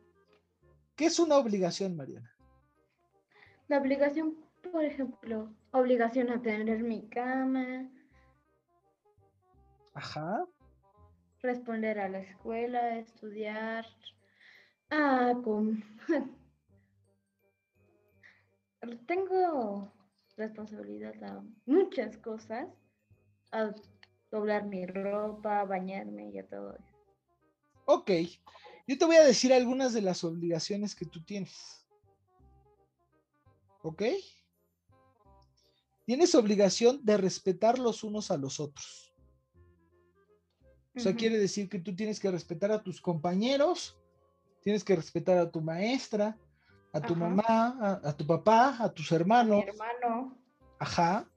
[0.95, 2.31] ¿Qué es una obligación, Mariana?
[3.69, 4.37] La obligación,
[4.71, 7.89] por ejemplo, obligación a tener mi cama.
[9.93, 10.45] Ajá
[11.41, 13.85] responder a la escuela, estudiar.
[14.89, 15.83] Ah, con...
[19.07, 19.91] tengo
[20.37, 22.67] responsabilidad a muchas cosas,
[23.51, 23.73] a
[24.31, 26.95] doblar mi ropa, bañarme y a todo eso.
[27.85, 28.11] Ok,
[28.87, 31.85] yo te voy a decir algunas de las obligaciones que tú tienes.
[33.81, 34.03] ¿Ok?
[36.07, 39.13] Tienes obligación de respetar los unos a los otros.
[40.95, 43.99] O sea, quiere decir que tú tienes que respetar a tus compañeros,
[44.61, 46.39] tienes que respetar a tu maestra,
[46.93, 49.61] a tu mamá, a, tu papá, a tus hermanos.
[49.61, 50.37] A mi hermano.
[50.79, 51.29] Ajá.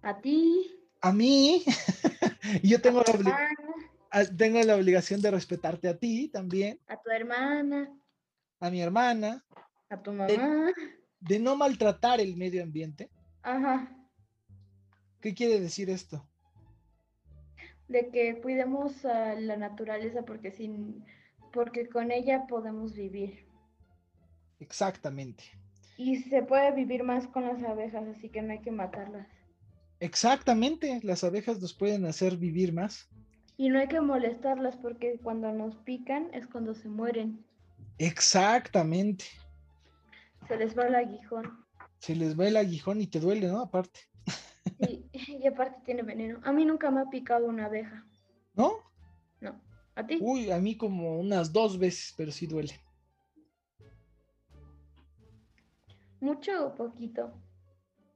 [0.00, 0.74] A ti.
[1.02, 1.62] A mí.
[2.62, 6.80] y yo tengo la, tengo la obligación de respetarte a ti también.
[6.86, 7.94] A tu hermana.
[8.60, 9.44] A mi hermana.
[9.90, 10.72] A tu mamá.
[11.20, 13.10] de no maltratar el medio ambiente.
[13.42, 13.96] Ajá.
[15.20, 16.26] ¿Qué quiere decir esto?
[17.92, 21.04] de que cuidemos a la naturaleza porque sin
[21.52, 23.46] porque con ella podemos vivir.
[24.58, 25.44] Exactamente.
[25.98, 29.28] Y se puede vivir más con las abejas, así que no hay que matarlas.
[30.00, 33.10] Exactamente, las abejas nos pueden hacer vivir más.
[33.58, 37.44] Y no hay que molestarlas porque cuando nos pican es cuando se mueren.
[37.98, 39.26] Exactamente.
[40.48, 41.62] Se les va el aguijón.
[42.02, 43.60] Se les va el aguijón y te duele, ¿no?
[43.60, 44.00] Aparte.
[44.80, 45.06] Sí,
[45.40, 46.40] y aparte tiene veneno.
[46.42, 48.04] A mí nunca me ha picado una abeja.
[48.54, 48.72] ¿No?
[49.40, 49.54] No.
[49.94, 50.18] ¿A ti?
[50.20, 52.80] Uy, a mí como unas dos veces, pero sí duele.
[56.18, 57.32] ¿Mucho o poquito?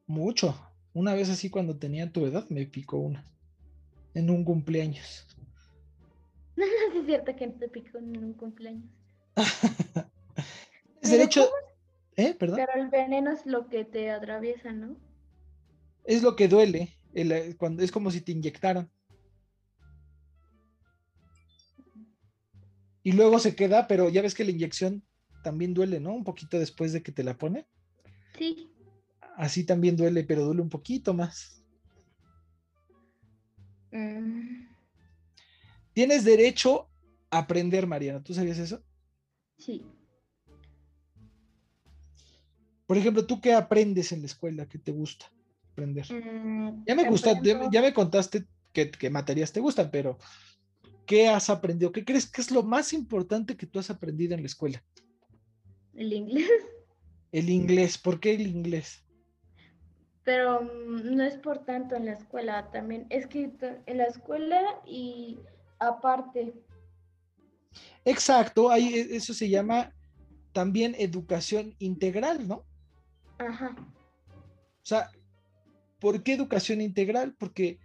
[0.08, 0.52] Mucho.
[0.92, 3.24] Una vez así cuando tenía tu edad me picó una.
[4.14, 5.24] En un cumpleaños.
[6.56, 8.88] No, es cierto que no te picó en un cumpleaños.
[11.02, 11.50] es derecho.
[12.16, 12.34] ¿Eh?
[12.34, 12.56] Perdón.
[12.56, 14.96] Pero el veneno es lo que te atraviesa, ¿no?
[16.06, 18.90] es lo que duele, eh, cuando, es como si te inyectaran.
[23.02, 25.04] Y luego se queda, pero ya ves que la inyección
[25.44, 26.12] también duele, ¿no?
[26.14, 27.66] Un poquito después de que te la pone.
[28.36, 28.68] Sí.
[29.36, 31.62] Así también duele, pero duele un poquito más.
[33.92, 34.66] Mm.
[35.92, 36.88] Tienes derecho
[37.30, 38.22] a aprender, Mariana.
[38.22, 38.82] ¿Tú sabías eso?
[39.56, 39.84] Sí.
[42.86, 45.26] Por ejemplo, ¿tú qué aprendes en la escuela que te gusta?
[45.76, 46.06] aprender?
[46.10, 50.18] Mm, ya me gusta, ya, me contaste qué, materias te gustan, pero
[51.04, 51.92] ¿qué has aprendido?
[51.92, 54.82] ¿Qué crees que es lo más importante que tú has aprendido en la escuela?
[55.94, 56.48] El inglés.
[57.32, 59.04] El inglés, ¿por qué el inglés?
[60.22, 63.50] Pero mm, no es por tanto en la escuela, también es que
[63.84, 65.40] en la escuela y
[65.78, 66.54] aparte.
[68.04, 69.92] Exacto, ahí e, eso se llama
[70.52, 72.64] también educación integral, ¿no?
[73.38, 73.76] Ajá.
[73.78, 75.10] O sea,
[75.98, 77.34] ¿Por qué educación integral?
[77.38, 77.80] Porque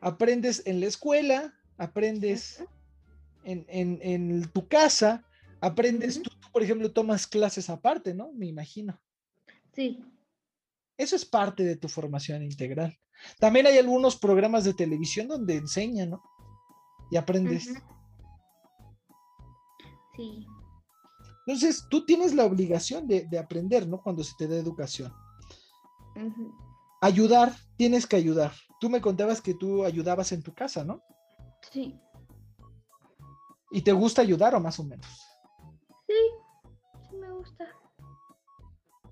[0.00, 2.64] aprendes en la escuela, aprendes
[3.44, 5.24] en, tu casa,
[5.60, 8.32] aprendes, tú, por ejemplo, tomas clases aparte, ¿no?
[8.32, 9.00] Me imagino.
[9.72, 10.04] Sí.
[10.96, 12.98] Eso es parte de tu formación integral.
[13.38, 16.22] También hay algunos programas de televisión donde enseñan, ¿no?
[17.10, 17.72] y aprendes.
[20.16, 20.46] Sí.
[21.46, 24.02] Entonces, tú tienes la obligación de, aprender, ¿no?
[24.02, 25.12] Cuando se te da educación.
[27.00, 28.52] Ayudar, tienes que ayudar.
[28.80, 31.02] Tú me contabas que tú ayudabas en tu casa, ¿no?
[31.70, 31.98] Sí.
[33.70, 35.06] ¿Y te gusta ayudar o más o menos?
[36.06, 36.14] Sí,
[37.08, 37.64] sí me gusta.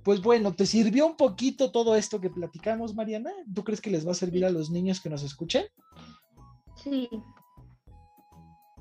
[0.03, 3.31] Pues bueno, ¿te sirvió un poquito todo esto que platicamos, Mariana?
[3.55, 5.67] ¿Tú crees que les va a servir a los niños que nos escuchen?
[6.83, 7.09] Sí.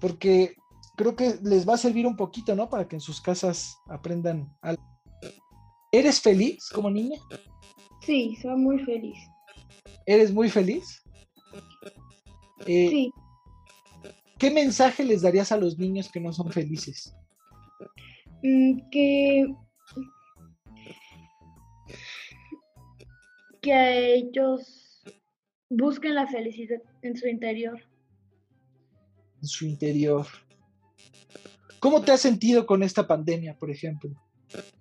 [0.01, 0.55] Porque
[0.95, 2.69] creo que les va a servir un poquito, ¿no?
[2.69, 4.83] Para que en sus casas aprendan algo.
[5.91, 7.19] ¿Eres feliz como niña?
[8.01, 9.17] Sí, soy muy feliz.
[10.05, 11.03] ¿Eres muy feliz?
[12.65, 13.11] Eh, sí.
[14.37, 17.15] ¿Qué mensaje les darías a los niños que no son felices?
[18.41, 19.45] Mm, que
[23.61, 25.01] que ellos
[25.69, 27.79] busquen la felicidad en su interior.
[29.41, 30.27] En su interior.
[31.83, 34.09] ¿Cómo te has sentido con esta pandemia, por ejemplo?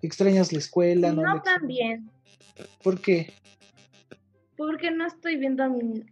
[0.03, 1.11] ¿Extrañas la escuela?
[1.11, 2.09] No, no tan bien.
[2.81, 3.33] ¿Por qué?
[4.57, 5.65] Porque no estoy viendo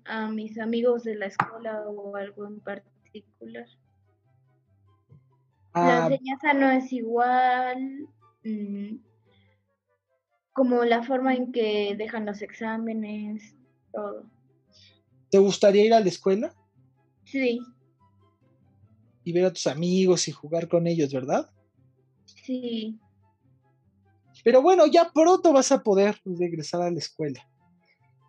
[0.05, 3.67] a, mis amigos de la escuela o algo en particular.
[5.75, 6.09] la ah.
[6.11, 8.09] enseñanza no es igual.
[8.43, 8.97] Mm,
[10.53, 13.55] como la forma en que dejan los exámenes,
[13.93, 14.25] todo.
[15.31, 16.53] ¿Te gustaría ir a la escuela?
[17.23, 17.61] Sí.
[19.25, 21.51] Y ver a tus amigos y jugar con ellos, ¿verdad?
[22.25, 22.99] Sí.
[24.43, 27.47] Pero bueno, ya pronto vas a poder regresar a la escuela.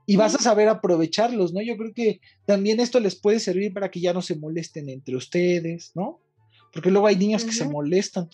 [0.06, 1.62] Y vas a saber aprovecharlos, ¿no?
[1.62, 5.16] Yo creo que también esto les puede servir para que ya no se molesten entre
[5.16, 6.20] ustedes, ¿no?
[6.74, 8.30] Porque luego hay niños que se molestan.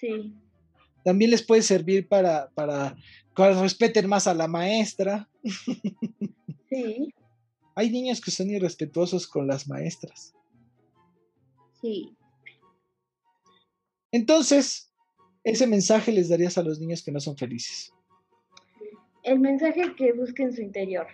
[0.00, 0.34] Sí.
[1.04, 2.96] También les puede servir para, para
[3.36, 5.28] que respeten más a la maestra.
[6.68, 7.14] Sí.
[7.74, 10.34] Hay niños que son irrespetuosos con las maestras.
[11.80, 12.16] Sí.
[14.12, 14.92] Entonces,
[15.44, 17.92] ese mensaje les darías a los niños que no son felices.
[19.22, 21.06] El mensaje que busquen su interior.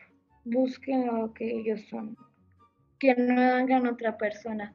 [0.44, 2.16] Busquen lo que ellos son.
[2.98, 4.74] Que no hagan otra persona.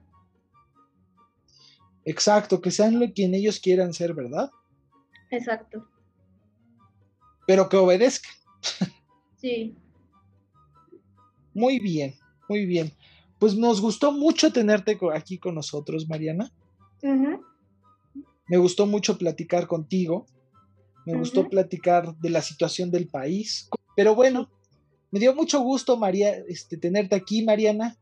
[2.05, 4.49] Exacto, que sean lo quien ellos quieran ser, ¿verdad?
[5.29, 5.87] Exacto.
[7.47, 8.29] Pero que obedezca.
[9.37, 9.75] Sí.
[11.53, 12.13] Muy bien,
[12.47, 12.91] muy bien.
[13.41, 16.49] Pues nos gustó mucho tenerte aquí con nosotros, Mariana.
[18.47, 20.27] Me gustó mucho platicar contigo.
[21.07, 23.67] Me gustó platicar de la situación del país.
[23.95, 24.49] Pero bueno,
[25.09, 27.97] me dio mucho gusto, María, este, tenerte aquí, Mariana,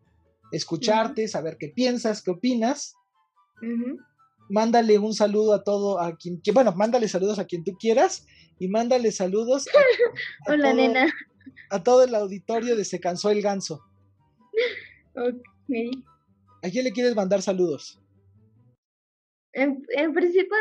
[0.52, 2.95] escucharte, saber qué piensas, qué opinas
[4.49, 8.25] mándale un saludo a todo, a quien, que, bueno, mándale saludos a quien tú quieras
[8.58, 11.13] y mándale saludos a, Hola, nena.
[11.69, 13.82] a todo el auditorio de Se Cansó el Ganso.
[15.20, 15.92] Okay.
[16.64, 18.00] ¿A quién le quieres mandar saludos?
[19.54, 20.56] En, principio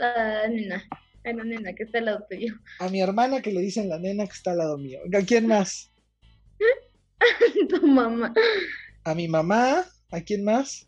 [0.00, 0.84] a la nena,
[1.24, 2.54] a la nena que está al lado tuyo.
[2.80, 5.00] A mi hermana que le dicen la nena que está al lado mío.
[5.14, 5.90] ¿A quién más?
[7.68, 8.34] tu mamá.
[9.04, 9.84] A mi mamá.
[10.10, 10.86] ¿A quién más?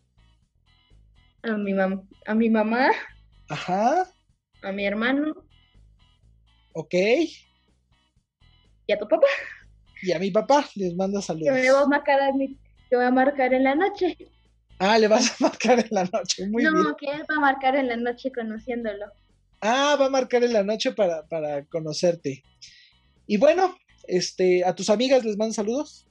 [1.44, 2.90] a mi, mam a mi mamá.
[3.48, 4.10] Ajá.
[4.62, 5.34] A mi hermano.
[6.74, 6.94] Ok.
[8.86, 9.26] Y a tu papá.
[10.02, 11.54] Y a mi papá les mando saludos.
[11.54, 12.58] Que me a marcar, a mi,
[12.94, 14.16] que voy a marcar en la noche.
[14.78, 16.74] Ah, le vas a marcar en la noche, muy bien.
[16.74, 19.06] No, que él va a marcar en la noche conociéndolo.
[19.60, 22.44] Ah, va a marcar en la noche para, para conocerte.
[23.26, 23.76] Y bueno,
[24.06, 26.06] este, a tus amigas les mando saludos.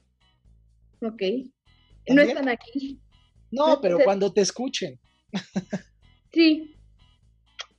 [1.00, 1.22] Ok.
[2.08, 3.00] No están aquí.
[3.50, 5.00] No, pero cuando te escuchen.
[6.32, 6.74] Sí.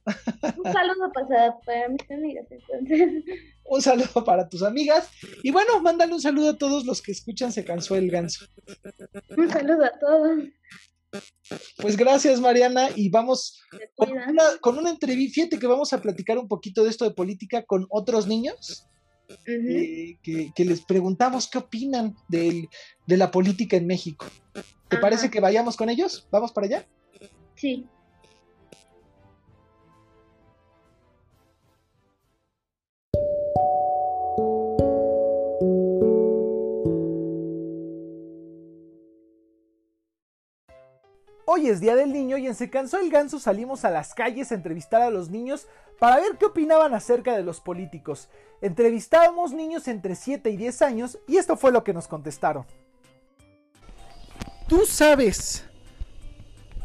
[0.05, 3.23] Un saludo para, mis amigas, entonces.
[3.65, 5.09] Un saludo para tus amigas.
[5.41, 8.45] Y bueno, mándale un saludo a todos los que escuchan Se Cansó el Ganso.
[9.35, 10.43] Un saludo a todos.
[11.77, 12.89] Pues gracias, Mariana.
[12.95, 13.59] Y vamos
[14.61, 15.33] con una, entrevista.
[15.33, 18.87] Fíjate que vamos a platicar un poquito de esto de política con otros niños.
[19.47, 22.69] Eh, que, les preguntamos qué opinan de
[23.07, 24.27] la política en México.
[24.89, 26.27] ¿Te parece que vayamos con ellos?
[26.31, 26.87] ¿Vamos para allá?
[27.55, 27.87] Sí.
[41.55, 44.51] Hoy es Día del Niño y en Se Cansó el Ganso salimos a las calles
[44.51, 45.67] a entrevistar a los niños
[45.99, 48.27] para ver qué opinaban acerca de los políticos.
[48.59, 52.65] Entrevistábamos niños entre 7 y 10 años y esto fue lo que nos contestaron.
[54.67, 55.63] ¿Tú sabes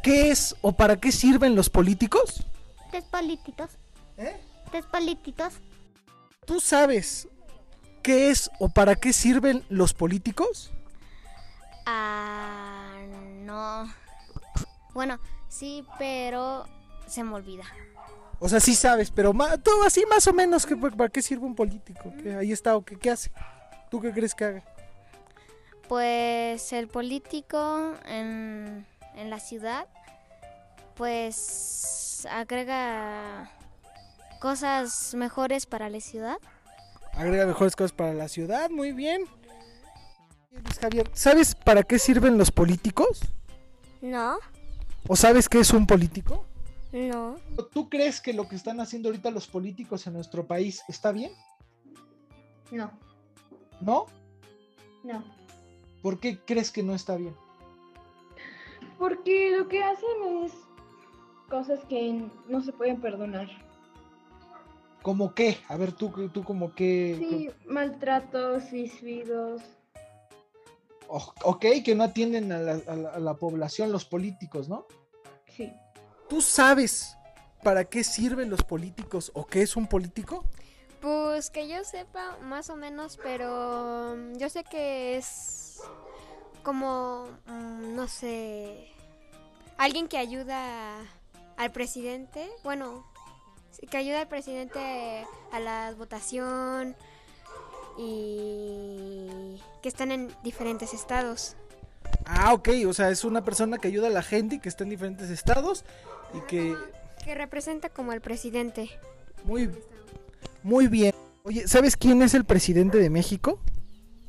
[0.05, 2.47] ¿Qué es o para qué sirven los políticos?
[2.93, 3.71] Tres políticos.
[4.19, 4.41] ¿Eh?
[4.71, 5.55] Tres políticos.
[6.47, 7.27] ¿Tú sabes
[8.05, 10.71] qué es o para qué sirven los políticos?
[11.87, 12.95] Ah,
[14.95, 16.67] Bueno, sí, pero
[17.07, 17.65] se me olvida.
[18.39, 21.45] O sea, sí sabes, pero ma- tú así más o menos, que, ¿para qué sirve
[21.47, 22.13] un político?
[22.23, 23.31] ¿Qué, ahí está, o qué, qué hace?
[23.91, 24.65] ¿Tú qué crees que haga?
[25.89, 29.87] Pues el político en, en la ciudad,
[30.95, 33.51] pues agrega
[34.41, 36.37] cosas mejores para la ciudad.
[37.15, 39.25] Agrega mejores cosas para la ciudad, muy bien.
[40.51, 43.21] Luis Javier, ¿sabes para qué sirven los políticos?
[44.01, 44.39] No,
[45.09, 46.45] ¿O sabes qué es un político?
[46.93, 47.37] no.
[47.73, 51.33] ¿Tú crees que lo que están haciendo ahorita los políticos en nuestro país está bien?
[52.71, 52.91] No,
[53.81, 54.07] ¿No?
[55.05, 55.23] no.
[56.03, 57.35] ¿Por qué crees que no está bien?
[58.99, 60.53] Porque lo que hacen es
[61.49, 63.49] cosas que no se pueden perdonar.
[65.03, 65.59] ¿Cómo qué?
[65.69, 67.17] A ver, tú, tú como qué...
[67.19, 69.63] Sí, maltratos, suicidios.
[71.13, 74.87] Ok, que no atienden a la, a la- a la población, los políticos, ¿no?
[75.57, 75.73] Sí.
[76.29, 77.17] ¿Tú sabes
[77.65, 80.45] para qué sirven los políticos o qué es un político?
[81.01, 85.81] Pues que yo sepa más o menos, pero mm, yo sé que es
[86.63, 88.89] como, mm, no sé,
[89.79, 90.97] alguien que ayuda
[91.57, 93.05] al presidente, bueno,
[93.91, 96.95] que ayuda al presidente a la votación
[98.01, 101.57] y que están en diferentes estados.
[102.25, 104.85] Ah, ok, o sea, es una persona que ayuda a la gente y que está
[104.85, 105.85] en diferentes estados
[106.35, 106.77] y que...
[107.25, 108.91] Que representa como el presidente.
[109.45, 109.71] Muy,
[110.63, 111.15] muy bien.
[111.45, 113.61] Oye, ¿sabes quién es el presidente de México?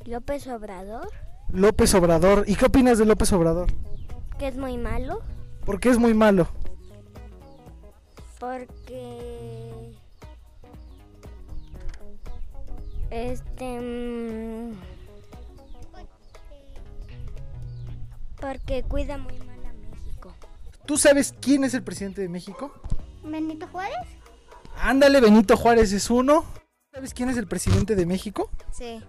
[0.04, 1.08] López Obrador,
[1.52, 2.44] López Obrador.
[2.46, 3.68] ¿Y qué opinas de López Obrador?
[4.38, 5.20] que es muy malo,
[5.64, 6.48] Porque es muy malo.
[8.40, 9.41] porque
[13.12, 14.72] este mm,
[18.40, 20.34] porque cuida muy mal a México.
[20.86, 22.72] ¿Tú sabes quién es el presidente de México?
[23.22, 23.94] Benito Juárez.
[24.76, 26.44] Ándale, Benito Juárez es uno.
[26.92, 28.50] ¿Sabes quién es el presidente de México?
[28.72, 29.00] Sí.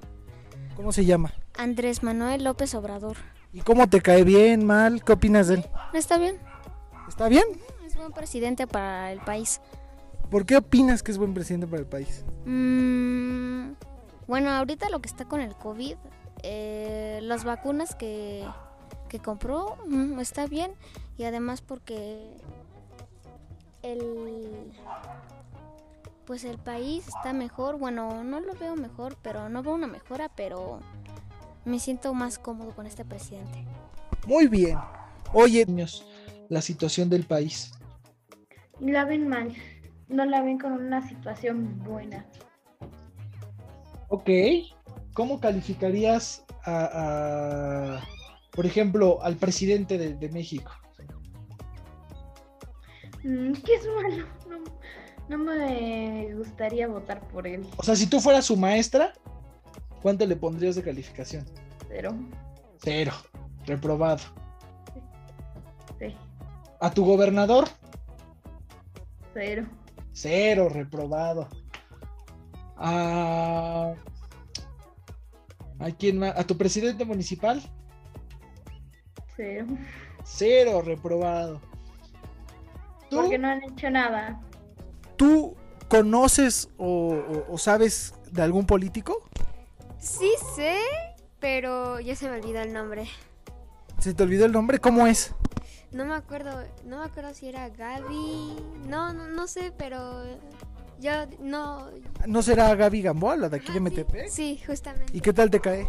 [0.76, 1.34] ¿Cómo se llama?
[1.58, 3.18] Andrés Manuel López Obrador.
[3.54, 5.04] ¿Y cómo te cae bien, mal?
[5.04, 5.66] ¿Qué opinas de él?
[5.94, 6.38] Está bien.
[7.08, 7.46] ¿Está bien?
[7.86, 9.62] Es buen presidente para el país.
[10.30, 12.24] ¿Por qué opinas que es buen presidente para el país?
[12.46, 13.74] Mm,
[14.28, 15.96] bueno, ahorita lo que está con el COVID,
[16.44, 18.46] eh, las vacunas que,
[19.10, 19.78] que compró,
[20.20, 20.74] está bien.
[21.18, 22.38] Y además porque
[23.84, 24.72] el,
[26.26, 27.78] pues el país está mejor.
[27.78, 30.80] Bueno, no lo veo mejor, pero no veo una mejora, pero
[31.66, 33.66] me siento más cómodo con este presidente.
[34.26, 34.78] Muy bien.
[35.34, 36.06] Oye, Niños,
[36.50, 37.72] la situación del país.
[38.80, 39.54] La ven mal.
[40.08, 42.26] No la ven con una situación buena.
[44.14, 44.30] Ok.
[45.16, 48.08] ¿Cómo calificarías a, a,
[48.52, 50.72] por ejemplo, al presidente de, de México?
[53.24, 54.28] Mm, ¿Qué es malo?
[54.48, 54.64] No,
[55.30, 57.66] no me gustaría votar por él.
[57.78, 59.14] O sea, si tú fueras su maestra,
[60.04, 61.46] ¿cuánto le pondrías de calificación?
[61.90, 62.14] Pero,
[62.84, 63.14] Cero.
[63.66, 64.22] Reprobado.
[66.00, 66.16] sí,
[66.80, 67.68] ¿A tu gobernador?
[69.34, 69.66] cero.
[70.12, 71.48] Cero, reprobado.
[72.78, 73.94] ¿A,
[75.80, 76.38] ¿a quién más?
[76.38, 77.62] ¿A tu presidente municipal?
[79.36, 79.66] Cero.
[80.24, 81.62] Cero, reprobado.
[83.10, 83.18] ¿Tú?
[83.18, 84.40] Porque no han hecho nada.
[85.18, 85.56] ¿tú
[85.90, 89.24] conoces o, o- o sabes de algún político?
[90.00, 90.78] Sí sé,
[91.40, 93.08] pero ya se me olvidó el nombre.
[94.00, 94.80] ¿Se te olvidó el nombre?
[94.80, 95.34] ¿Cómo es?
[95.92, 98.56] No me acuerdo, no me acuerdo si era Gaby.
[98.88, 100.24] No, no, no sé, pero
[101.04, 101.90] yo no.
[102.26, 104.30] ¿No será Gaby Gamboa, la de aquí de MTP?
[104.30, 105.16] Sí, justamente.
[105.16, 105.88] ¿Y qué tal te cae?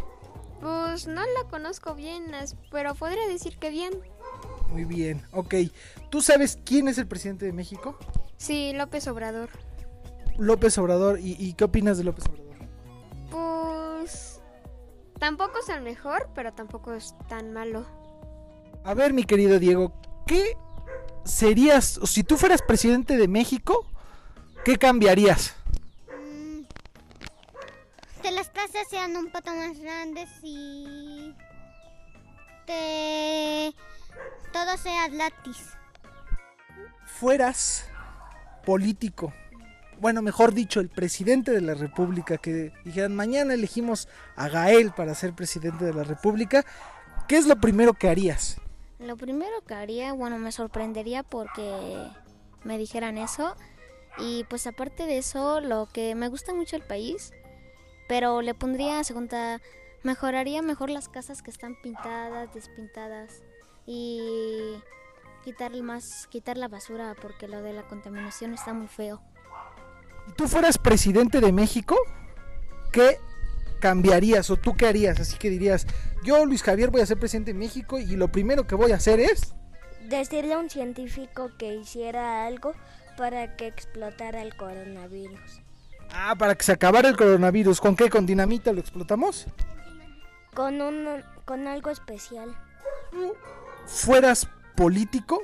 [0.60, 2.24] Pues no la conozco bien,
[2.70, 3.94] pero podría decir que bien.
[4.70, 5.54] Muy bien, ok.
[6.10, 7.96] ¿Tú sabes quién es el presidente de México?
[8.36, 9.50] Sí, López Obrador.
[10.36, 11.20] López Obrador.
[11.20, 12.44] ¿Y, y qué opinas de López Obrador?
[13.30, 14.40] Pues
[15.18, 17.86] tampoco es el mejor, pero tampoco es tan malo.
[18.84, 19.92] A ver, mi querido Diego,
[20.26, 20.56] ¿qué
[21.24, 23.86] serías, si tú fueras presidente de México,
[24.64, 25.54] qué cambiarías?
[26.08, 26.62] Mm,
[28.22, 31.34] que las casas sean un poco más grandes y
[32.66, 33.74] que
[34.52, 35.58] todo sea gratis.
[37.06, 37.86] Fueras
[38.64, 39.32] político,
[40.00, 45.14] bueno, mejor dicho, el presidente de la República, que dijeran, mañana elegimos a Gael para
[45.14, 46.64] ser presidente de la República,
[47.28, 48.60] ¿qué es lo primero que harías?
[48.98, 52.08] Lo primero que haría, bueno, me sorprendería porque
[52.64, 53.54] me dijeran eso.
[54.18, 57.32] Y pues aparte de eso, lo que me gusta mucho el país,
[58.08, 59.60] pero le pondría segunda,
[60.02, 63.42] mejoraría mejor las casas que están pintadas, despintadas.
[63.86, 64.76] Y
[65.44, 69.20] quitar más, quitar la basura porque lo de la contaminación está muy feo.
[70.26, 71.96] Si tú fueras presidente de México,
[72.92, 73.18] ¿qué
[73.80, 75.20] cambiarías o tú qué harías?
[75.20, 75.86] Así que dirías,
[76.24, 78.96] yo Luis Javier voy a ser presidente de México y lo primero que voy a
[78.96, 79.54] hacer es...
[80.08, 82.74] Decirle a un científico que hiciera algo
[83.16, 85.60] para que explotara el coronavirus.
[86.12, 87.80] Ah, para que se acabara el coronavirus.
[87.80, 88.10] ¿Con qué?
[88.10, 89.46] ¿Con dinamita lo explotamos?
[90.54, 92.54] Con, un, con algo especial.
[93.86, 95.42] ¿Fueras político?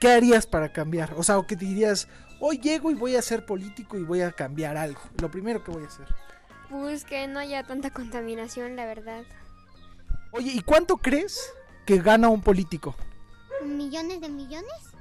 [0.00, 1.14] ¿Qué harías para cambiar?
[1.14, 2.08] O sea, o que te dirías,
[2.40, 5.00] hoy llego y voy a ser político y voy a cambiar algo.
[5.20, 6.06] Lo primero que voy a hacer.
[6.68, 9.24] Pues que no haya tanta contaminación, la verdad.
[10.32, 11.52] Oye, ¿y cuánto crees
[11.86, 12.96] que gana un político?
[13.64, 14.93] ¿Millones de millones?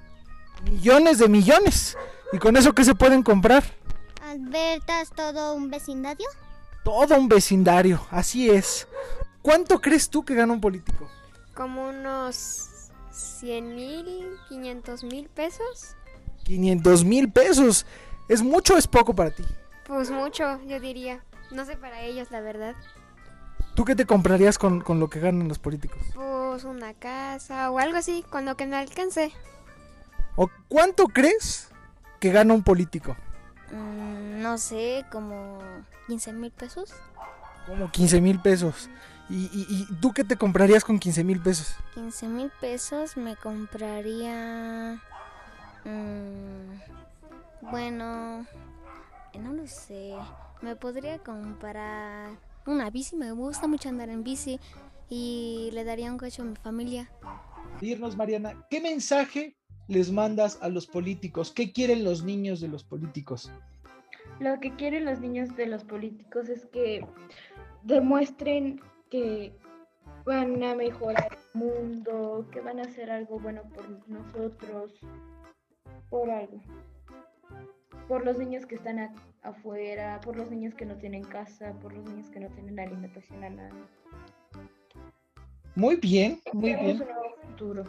[0.64, 1.98] Millones de millones.
[2.32, 3.64] ¿Y con eso qué se pueden comprar?
[4.22, 6.28] ¿Albertas todo un vecindario?
[6.84, 8.88] Todo un vecindario, así es.
[9.42, 11.08] ¿Cuánto crees tú que gana un político?
[11.54, 15.96] Como unos 100 mil, 500 mil pesos.
[16.44, 17.86] 500 mil pesos.
[18.28, 19.44] ¿Es mucho o es poco para ti?
[19.86, 21.24] Pues mucho, yo diría.
[21.52, 22.76] No sé para ellos, la verdad.
[23.76, 26.02] ¿Tú qué te comprarías con, con lo que ganan los políticos?
[26.16, 29.32] Pues una casa o algo así, con lo que me alcance.
[30.36, 31.70] ¿O cuánto crees
[32.20, 33.16] que gana un político?
[33.72, 35.60] Mm, no sé, como
[36.08, 36.94] 15 mil pesos.
[37.68, 38.90] Como 15 mil pesos.
[39.30, 41.76] ¿Y, y, y tú qué te comprarías con 15 mil pesos?
[41.94, 45.02] 15 mil pesos me compraría...
[45.86, 48.46] mm, bueno,
[49.40, 50.16] no lo sé.
[50.62, 52.32] Me podría comprar
[52.66, 53.16] una bici.
[53.16, 54.60] Me gusta mucho andar en bici.
[55.10, 57.10] Y le daría un coche a mi familia.
[57.82, 59.58] Irnos, Mariana, ¿qué mensaje
[59.88, 61.52] les mandas a los políticos?
[61.52, 63.52] ¿Qué quieren los niños de los políticos?
[64.40, 67.06] Lo que quieren los niños de los políticos es que
[67.84, 69.54] demuestren que
[70.26, 74.94] van a mejorar el mundo, que van a hacer algo bueno por nosotros,
[76.10, 76.62] por algo.
[78.08, 79.14] Por los niños que están a-
[79.44, 83.44] afuera, por los niños que no tienen casa, por los niños que no tienen alimentación
[83.44, 83.72] a nada.
[85.76, 86.92] Muy bien, muy bien.
[87.02, 87.84] un nuevo futuro.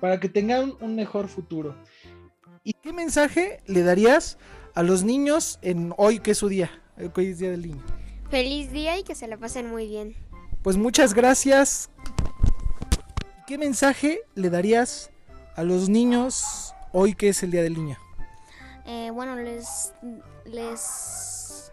[0.00, 1.76] Para que tengan un mejor futuro.
[2.64, 4.38] ¿Y qué mensaje le darías
[4.74, 6.70] a los niños en hoy que es su día?
[6.96, 7.82] que Hoy es Día del Niño.
[8.30, 10.14] Feliz día y que se la pasen muy bien.
[10.62, 11.90] Pues muchas gracias.
[13.46, 15.10] ¿Qué mensaje le darías
[15.56, 17.96] a los niños hoy que es el Día del Niño?
[18.86, 19.92] Eh, bueno, les,
[20.44, 21.72] les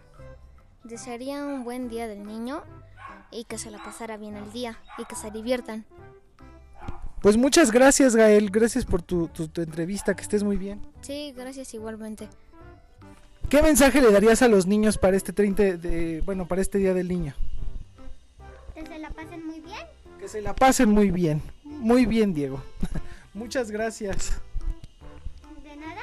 [0.84, 2.62] desearía un buen día del niño
[3.30, 5.84] y que se la pasara bien el día y que se diviertan.
[7.22, 8.50] Pues muchas gracias, Gael.
[8.50, 10.14] Gracias por tu, tu- tu entrevista.
[10.14, 10.80] Que estés muy bien.
[11.02, 12.28] Sí, gracias igualmente.
[13.48, 16.94] ¿Qué mensaje le darías a los niños para este 30 de, bueno, para este Día
[16.94, 17.34] del Niño?
[18.74, 19.86] Que se la pasen muy bien.
[20.20, 21.42] Que se la pasen muy bien.
[21.64, 22.62] Muy bien, Diego.
[23.34, 24.32] muchas gracias.
[25.64, 26.02] De nada.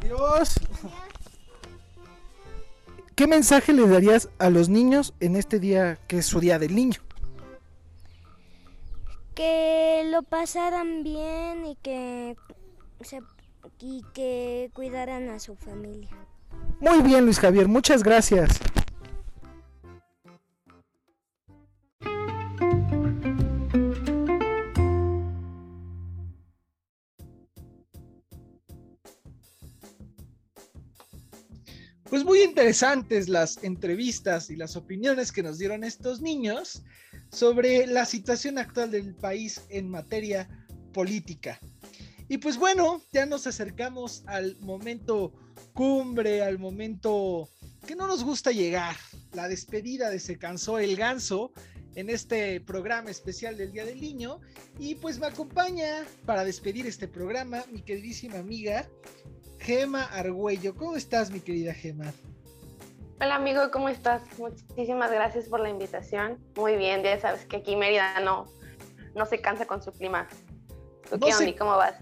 [0.00, 0.54] Adiós.
[3.16, 6.74] ¿Qué mensaje le darías a los niños en este día que es su Día del
[6.76, 7.00] Niño?
[9.38, 12.34] Que lo pasaran bien y que,
[13.78, 16.10] y que cuidaran a su familia.
[16.80, 17.68] Muy bien, Luis Javier.
[17.68, 18.58] Muchas gracias.
[32.10, 36.82] Pues muy interesantes las entrevistas y las opiniones que nos dieron estos niños
[37.30, 40.48] sobre la situación actual del país en materia
[40.92, 41.58] política.
[42.28, 45.32] Y pues bueno, ya nos acercamos al momento
[45.72, 47.48] cumbre, al momento
[47.86, 48.96] que no nos gusta llegar,
[49.32, 51.52] la despedida de Se cansó el ganso
[51.94, 54.40] en este programa especial del Día del Niño.
[54.78, 58.88] Y pues me acompaña para despedir este programa mi queridísima amiga
[59.58, 60.74] Gema Argüello.
[60.74, 62.12] ¿Cómo estás, mi querida Gema?
[63.20, 64.22] Hola amigo, ¿cómo estás?
[64.38, 66.38] Muchísimas gracias por la invitación.
[66.56, 68.46] Muy bien, ya sabes que aquí Mérida no,
[69.16, 70.28] no se cansa con su clima.
[71.10, 71.56] ¿Tú No qué se-?
[71.56, 71.94] ¿Cómo vas?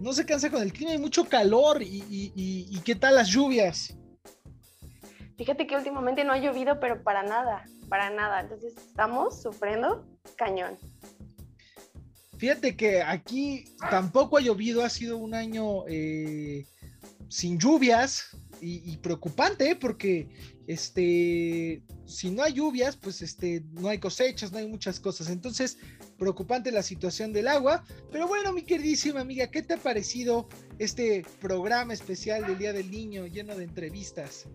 [0.00, 1.82] No se cansa con el clima, hay mucho calor.
[1.82, 3.96] ¿Y, y- y- y qué tal las lluvias?
[5.36, 8.40] Fíjate que últimamente no ha llovido, pero para nada, para nada.
[8.40, 10.76] Entonces estamos sufriendo cañón.
[12.38, 16.64] Fíjate que aquí tampoco ha llovido, ha sido un año eh,
[17.28, 19.76] sin lluvias y, y preocupante, ¿eh?
[19.76, 20.28] porque
[20.66, 25.30] este, si no hay lluvias, pues este, no hay cosechas, no hay muchas cosas.
[25.30, 25.78] Entonces,
[26.18, 27.84] preocupante la situación del agua.
[28.10, 30.48] Pero bueno, mi queridísima amiga, ¿qué te ha parecido
[30.78, 34.46] este programa especial del Día del Niño lleno de entrevistas?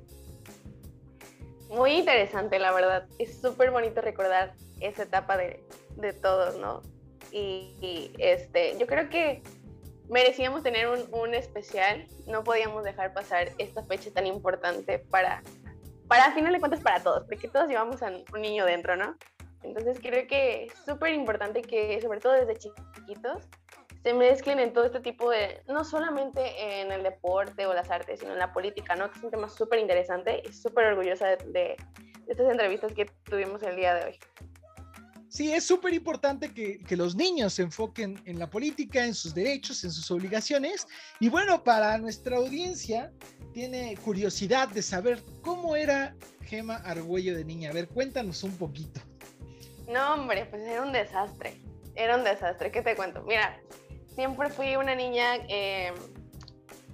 [1.70, 3.08] Muy interesante, la verdad.
[3.18, 5.64] Es súper bonito recordar esa etapa de,
[5.98, 6.82] de todos, ¿no?
[7.34, 9.42] y, este, yo creo que
[10.14, 15.42] merecíamos tener un, un, especial, no podíamos dejar pasar esta fecha tan importante para,
[16.08, 19.18] para, a final de cuentas, para todos, porque todos llevamos a un niño dentro, ¿no?
[19.64, 23.50] Entonces creo que es súper importante que, sobre todo desde chiquitos,
[24.04, 28.20] se mezclen en todo este tipo de, no solamente en el deporte o las artes,
[28.20, 29.10] sino en la política, ¿no?
[29.10, 31.78] Que es un tema súper interesante y súper orgullosa de, de,
[32.28, 34.20] estas entrevistas que tuvimos el día de hoy.
[35.34, 39.34] Sí, es súper importante que, que, los niños se enfoquen en la política, en sus
[39.34, 40.86] derechos, en sus obligaciones.
[41.20, 43.12] Y bueno, para nuestra audiencia,
[43.52, 47.72] tiene curiosidad de saber cómo era Gema Argüello de niña.
[47.72, 49.02] A ver, cuéntanos un poquito.
[49.88, 51.60] No, hombre, pues era un desastre.
[51.96, 52.72] Era un desastre.
[52.72, 53.24] ¿Qué te cuento?
[53.24, 53.60] Mira,
[54.14, 55.94] siempre fui una niña eh,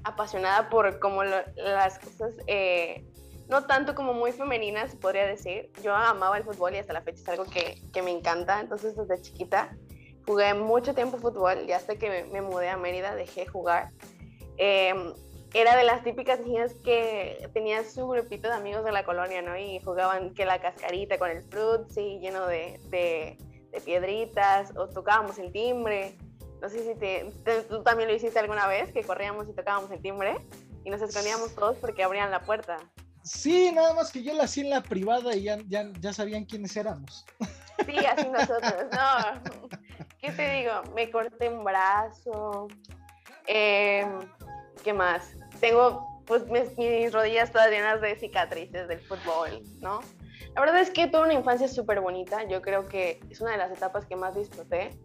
[0.06, 3.04] apasionada por como las cosas, eh,
[3.50, 5.72] no tanto como muy femeninas, podría decir.
[5.84, 8.60] Yo amaba el fútbol y hasta la fecha es algo que, que me encanta.
[8.62, 9.76] Entonces, desde chiquita
[10.26, 13.90] jugué mucho tiempo fútbol y hasta que me, mudé a Mérida dejé jugar.
[14.58, 14.94] Eh,
[15.56, 19.58] era de las típicas niñas que tenía su grupito de amigos de la colonia, ¿no?
[19.58, 23.38] Y jugaban que la cascarita con el frutzi lleno de, de,
[23.82, 26.16] piedritas, o tocábamos el timbre.
[26.62, 30.36] No sé si tú también lo hiciste alguna vez, que corríamos y tocábamos el timbre
[30.84, 32.78] y nos escondíamos todos porque abrían la puerta.
[33.30, 36.46] Sí, nada más que yo la hacía en la privada y ya, ya, ya sabían
[36.46, 37.28] quiénes éramos.
[37.86, 38.88] Sí, así nosotros.
[38.92, 39.54] No,
[40.20, 40.72] ¿qué te digo?
[40.96, 42.68] Me corté un brazo.
[43.46, 44.04] Eh,
[44.84, 45.32] ¿Qué más?
[45.60, 50.00] Tengo pues mis, rodillas todas llenas de cicatrices del fútbol, ¿no?
[50.56, 52.48] La verdad es que tuve una infancia súper bonita.
[52.48, 55.00] Yo creo que es una de las etapas que más disfruté.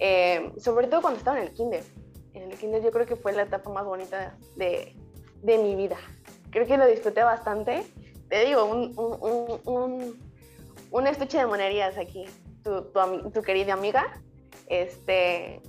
[0.00, 1.84] Eh, sobre todo cuando estaba en el kinder.
[2.32, 4.96] En el kinder yo creo que fue la etapa más bonita de,
[5.42, 5.98] de mi vida.
[6.54, 7.84] Creo que lo disfruté bastante.
[8.30, 10.32] Te digo, un, un, un,
[10.90, 12.24] un estuche de monerías aquí,
[12.62, 14.22] tu, tu, tu, querida amiga.
[14.68, 15.60] Este,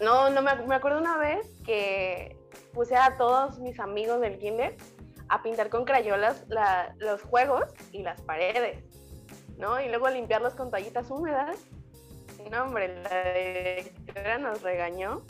[0.00, 2.38] no, no me, me acuerdo una vez que
[2.72, 4.76] puse a todos mis amigos del kinder
[5.28, 8.84] a pintar con crayolas la, los juegos y las paredes,
[9.58, 9.80] ¿no?
[9.80, 11.58] Y luego limpiarlos con toallitas húmedas
[12.50, 15.22] no, hombre, la directora nos regañó.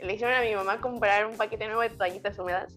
[0.00, 2.72] Le hicieron a mi mamá comprar un paquete nuevo de toallitas húmedas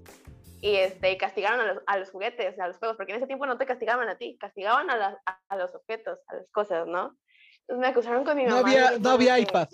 [0.62, 3.46] y este, castigaron a los, a los, juguetes, a los juegos, porque en ese tiempo
[3.46, 7.16] no te castigaban a ti, castigaban a, la, a los objetos, a las cosas, ¿no?
[7.62, 8.68] Entonces me acusaron con mi no mamá.
[8.68, 9.68] Había, no había que, iPad.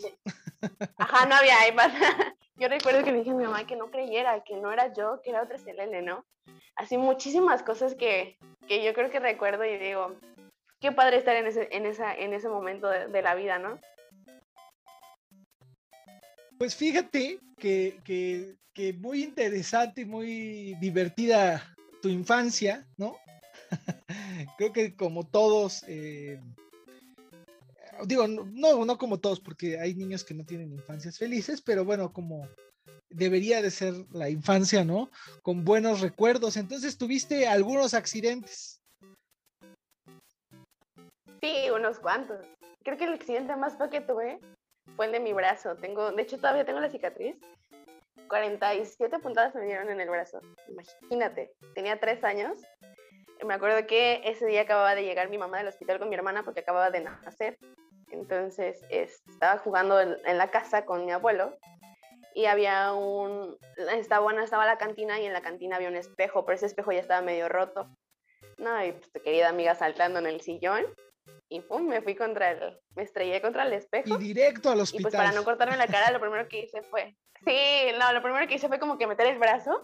[0.98, 1.92] Ajá, no había iPad.
[2.56, 5.22] yo recuerdo que le dije a mi mamá que no creyera, que no era yo,
[5.24, 6.26] que era otra CLL, ¿no?
[6.76, 10.16] Así muchísimas cosas que, que yo creo que recuerdo y digo,
[10.82, 13.80] qué padre estar en ese, en esa, en ese momento de, de la vida, ¿no?
[16.58, 18.00] Pues fíjate que,
[18.74, 23.18] que, muy interesante y muy divertida tu infancia, ¿no?
[24.58, 26.42] Creo que como todos, eh,
[28.06, 32.14] digo, no, no como todos, porque hay niños que no tienen infancias felices, pero bueno,
[32.14, 32.48] como
[33.10, 35.10] debería de ser la infancia, ¿no?
[35.42, 36.56] Con buenos recuerdos.
[36.58, 38.82] Entonces, ¿tuviste algunos accidentes?
[41.42, 42.46] Sí, unos cuantos.
[42.84, 44.40] Creo que el accidente más feo que tuve
[44.96, 45.76] fue el de mi brazo.
[45.76, 47.36] Tengo, de hecho, todavía tengo la cicatriz.
[48.28, 50.42] 47 puntadas me dieron en el brazo.
[50.68, 52.58] Imagínate, tenía tres años.
[53.46, 56.44] Me acuerdo que ese día acababa de llegar mi mamá del hospital con mi hermana
[56.44, 57.58] porque acababa de nacer.
[58.12, 61.58] Entonces estaba jugando en, en la casa con mi abuelo
[62.36, 63.58] y había un,
[63.94, 66.92] estaba, bueno, estaba la cantina y en la cantina había un espejo, pero ese espejo
[66.92, 67.90] ya estaba medio roto.
[68.58, 70.86] No, y pues tu querida amiga saltando en el sillón
[71.50, 74.16] y pum, me fui contra el, me estrellé contra el espejo.
[74.16, 75.02] Y directo al hospital.
[75.02, 77.16] Y pues para no cortarme la cara, lo primero que hice fue,
[77.46, 79.82] sí, no, lo primero que hice fue como que meter el brazo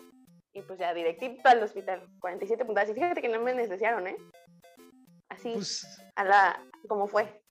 [0.54, 2.90] y pues ya directito al hospital, 47 puntadas.
[2.90, 4.18] Y fíjate que no me anestesiaron, ¿eh?
[5.30, 7.42] Así, pues, a la, como fue.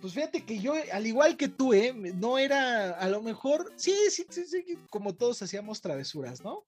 [0.00, 1.92] Pues fíjate que yo, al igual que tú, ¿eh?
[1.92, 6.64] No era, a lo mejor, sí, sí, sí, sí como todos hacíamos travesuras, ¿no?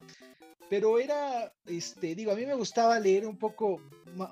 [0.71, 3.81] Pero era, este, digo, a mí me gustaba leer un poco,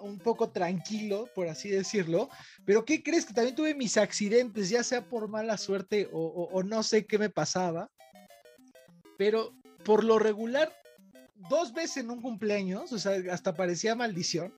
[0.02, 2.28] un poco tranquilo, por así decirlo,
[2.64, 3.26] pero ¿qué crees?
[3.26, 7.18] Que también tuve mis accidentes, ya sea por mala suerte o, o, no sé qué
[7.18, 7.90] me pasaba,
[9.18, 9.54] pero
[9.84, 10.72] por lo regular,
[11.50, 14.54] dos veces en un cumpleaños, o sea, hasta parecía maldición,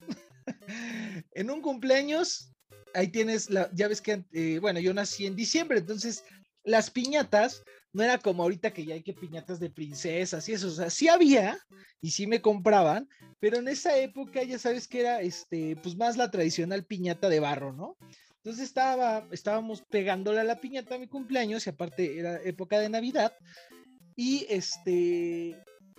[1.32, 2.52] en un cumpleaños,
[2.94, 6.24] ahí tienes, la, ya ves que, eh, bueno, yo nací en diciembre, entonces
[6.62, 7.62] las piñatas
[7.94, 10.90] no era como ahorita que ya hay que piñatas de princesas y eso, o sea,
[10.90, 11.58] sí había
[12.02, 13.08] y sí me compraban,
[13.40, 17.40] pero en esa época ya sabes que era, este, pues más la tradicional piñata de
[17.40, 17.96] barro, ¿no?
[18.36, 22.90] Entonces estaba, estábamos pegándole a la piñata a mi cumpleaños y aparte era época de
[22.90, 23.32] Navidad
[24.16, 25.56] y este,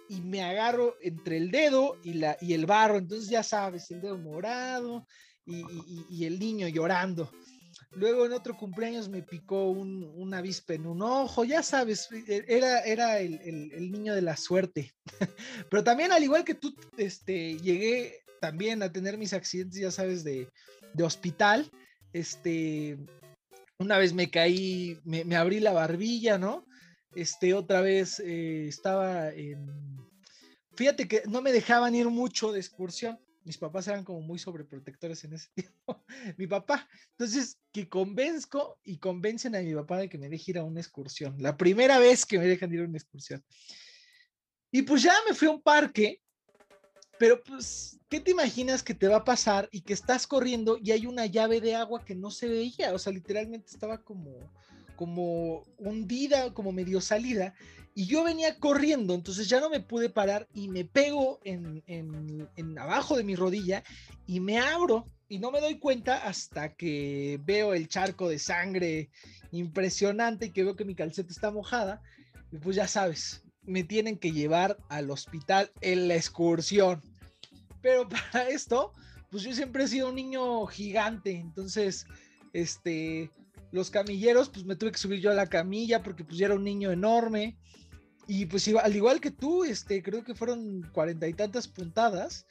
[0.09, 4.01] y me agarro entre el dedo y, la, y el barro, entonces ya sabes, el
[4.01, 5.07] dedo morado
[5.45, 7.31] y, el niño llorando.
[7.91, 12.43] Luego en otro cumpleaños me picó un, una avispa en un ojo, ya sabes, e,
[12.47, 14.93] era, era el, el- niño de la suerte.
[15.69, 20.23] Pero también, al igual que tú, este, llegué también a tener mis accidentes, ya sabes,
[20.23, 20.49] de,
[20.93, 21.71] de hospital.
[22.11, 22.97] Este,
[23.79, 26.65] una vez me caí, me, me abrí la barbilla, ¿no?
[27.15, 29.65] Este, otra vez eh, estaba en...
[30.75, 33.17] Fíjate que no me dejaban ir mucho de excursión.
[33.45, 36.03] Mis papás eran como muy sobreprotectores en ese tiempo.
[36.37, 36.89] Mi papá.
[37.11, 40.81] Entonces, que convenzco y convencen a mi papá de que me deje ir a una
[40.81, 41.35] excursión.
[41.39, 43.43] La primera vez que me dejan ir a una excursión.
[44.71, 46.21] Y pues ya me fui a un parque,
[47.17, 50.91] pero pues, ¿qué te imaginas que te va a pasar y que estás corriendo y
[50.91, 52.93] hay una llave de agua que no se veía?
[52.93, 54.51] O sea, literalmente estaba como,
[54.95, 57.53] como hundida, como medio salida.
[57.93, 62.49] Y yo venía corriendo, entonces ya no me pude parar y me pego en, en,
[62.57, 63.83] en abajo de mi rodilla
[64.27, 69.09] y me abro y no me doy cuenta hasta que veo el charco de sangre
[69.51, 72.01] impresionante y que veo que mi calceta está mojada.
[72.51, 77.01] Y pues ya sabes, me tienen que llevar al hospital en la excursión.
[77.81, 78.93] Pero para esto,
[79.31, 82.05] pues yo siempre he sido un niño gigante, entonces,
[82.53, 83.31] este,
[83.75, 86.63] los camilleros, pues me tuve que subir yo a la camilla porque pues era un
[86.63, 87.57] niño enorme.
[88.27, 92.47] Y pues al igual que tú, este, creo que fueron cuarenta y tantas puntadas.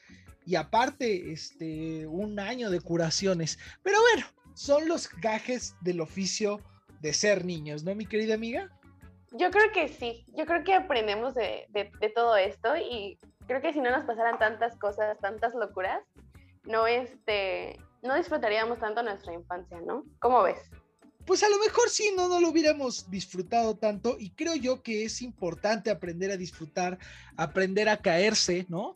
[0.47, 3.59] Y aparte, este, un año de curaciones.
[3.83, 6.61] Pero bueno, son los gajes del oficio
[7.01, 8.71] de ser niños, ¿no, mi querida amiga?
[9.33, 13.19] Yo creo que sí, yo creo que aprendemos de, de- de todo esto y
[13.49, 16.01] creo que si no nos pasaran tantas cosas, tantas locuras,
[16.65, 20.05] no, este, no disfrutaríamos tanto nuestra infancia, ¿no?
[20.21, 20.59] ¿Cómo ves?
[21.27, 25.05] Pues a lo mejor sí, no, no lo hubiéramos disfrutado tanto y creo yo que
[25.05, 26.99] es importante aprender a disfrutar,
[27.37, 28.95] aprender a caerse, ¿no?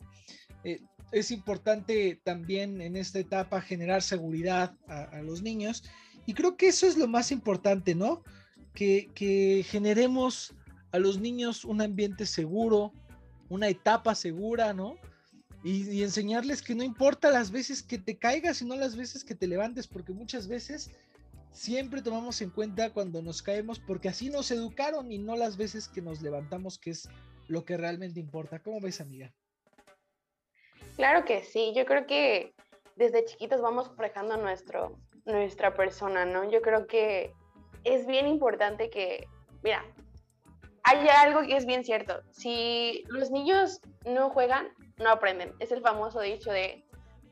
[0.63, 5.83] Eh, es importante también en esta etapa generar seguridad a, los niños
[6.27, 8.23] y creo que eso es lo más importante, ¿no?
[8.75, 10.53] Que, que generemos
[10.91, 12.93] a los niños un ambiente seguro,
[13.49, 14.97] una etapa segura, ¿no?
[15.63, 19.33] Y, y enseñarles que no importa las veces que te caigas, sino las veces que
[19.33, 20.91] te levantes, porque muchas veces
[21.59, 25.89] siempre tomamos en cuenta cuando nos caemos, porque así nos educaron y no las veces
[25.89, 27.09] que nos levantamos, que es
[27.49, 28.59] lo que realmente importa.
[28.59, 29.33] ¿Cómo ves, amiga?
[30.95, 32.53] Claro que sí, yo creo que
[32.95, 36.49] desde chiquitos vamos forjando nuestro, nuestra persona, ¿no?
[36.49, 37.33] Yo creo que
[37.83, 39.27] es bien importante que,
[39.61, 39.83] mira,
[40.83, 45.53] hay algo que es bien cierto, si los niños no juegan, no aprenden.
[45.59, 46.85] Es el famoso dicho de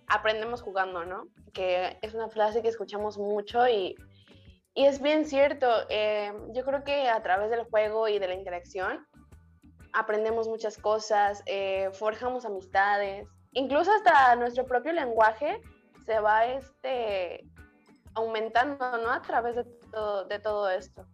[0.08, 1.28] aprendemos jugando, ¿no?
[1.54, 3.96] Que es una frase que escuchamos mucho y,
[4.78, 5.68] y es bien cierto.
[5.90, 9.06] eh, yo creo que a través del juego y de la interacción
[9.92, 15.60] aprendemos muchas cosas, eh, forjamos amistades, incluso hasta nuestro propio lenguaje
[16.06, 17.44] se va este,
[18.14, 19.12] aumentando, ¿no?
[19.12, 21.08] A través de todo, de todo esto.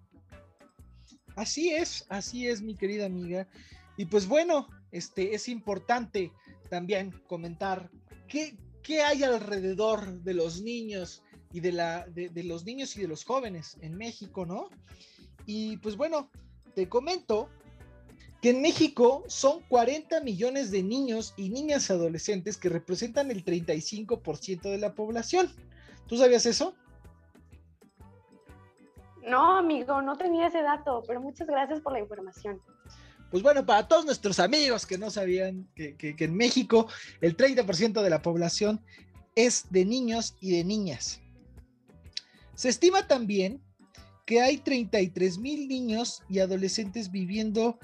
[1.38, 3.48] Así es, así es, mi querida amiga.
[3.96, 6.34] Y pues bueno, este es importante
[6.70, 7.90] también comentar
[8.28, 11.24] qué, qué hay alrededor de los niños
[11.54, 14.70] y de, la, de, de los niños y de los jóvenes en México, ¿no?
[15.46, 16.30] Y pues bueno,
[16.76, 17.48] te comento
[18.42, 24.62] que en México son 40 millones de niños y niñas adolescentes que representan el 35%
[24.64, 25.50] de la población.
[26.08, 26.74] ¿Tú sabías eso?
[29.26, 32.60] No, amigo, no tenía ese dato, pero muchas gracias por la información.
[33.32, 36.88] Pues bueno, para todos nuestros amigos que no sabían que, que- que en México
[37.22, 38.82] el 30% de la población
[39.36, 41.22] es de niños y de niñas.
[42.64, 43.62] Se estima también
[44.26, 47.78] que hay 33 mil niños y adolescentes viviendo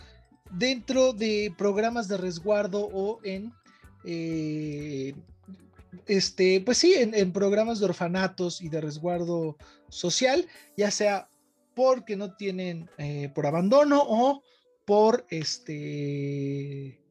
[0.51, 3.51] dentro de programas de resguardo o en,
[4.05, 5.15] eh,
[6.07, 9.57] este, pues sí, en, programas de orfanatos y de resguardo
[9.89, 11.27] social, ya sea
[11.75, 14.41] porque no tienen, eh, por abandono o
[14.85, 17.01] por este,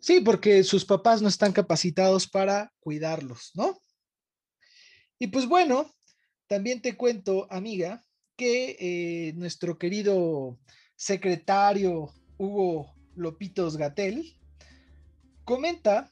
[0.00, 3.78] sí, porque sus papás no están capacitados para cuidarlos, ¿no?
[5.18, 5.93] Y pues bueno,
[6.46, 8.02] también te cuento, amiga,
[8.36, 10.58] que eh, nuestro querido
[10.96, 14.36] secretario Hugo Lopitos Gatel
[15.44, 16.10] comenta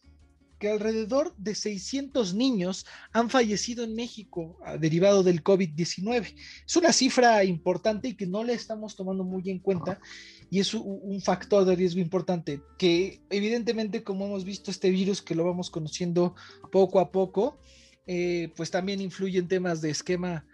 [0.62, 6.36] que alrededor de 600 niños han fallecido en México ah, derivado del COVID-19.
[6.64, 9.98] Es una cifra importante y que no le estamos tomando muy en cuenta
[10.50, 15.34] y es un factor de riesgo importante que evidentemente como hemos visto este virus que
[15.34, 16.36] lo vamos conociendo
[16.70, 17.58] poco a poco,
[18.06, 20.44] eh, pues también influye en temas de esquema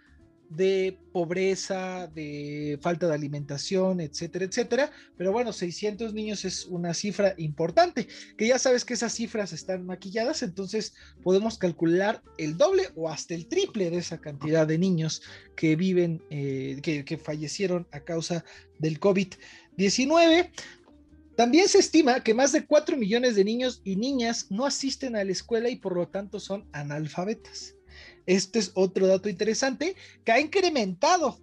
[0.49, 4.91] de pobreza, de falta de alimentación, etcétera, etcétera.
[5.15, 9.85] Pero bueno, 600 niños es una cifra importante, que ya sabes que esas cifras están
[9.85, 15.21] maquilladas, entonces podemos calcular el doble o hasta el triple de esa cantidad de niños
[15.55, 18.43] que viven, eh, que, que fallecieron a causa
[18.79, 20.49] del COVID-19.
[21.39, 25.23] También se estima que más de 4 millones de niños y niñas no asisten a
[25.23, 27.77] la escuela y por lo tanto son analfabetas.
[28.25, 31.39] Este es otro dato interesante que ha incrementado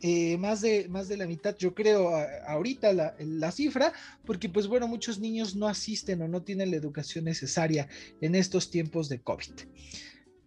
[0.00, 2.10] eh, más, de, más de la mitad, yo creo,
[2.48, 3.92] ahorita la, cifra,
[4.24, 7.88] porque pues bueno, muchos niños no asisten o no tienen la educación necesaria
[8.20, 9.52] en estos tiempos de COVID.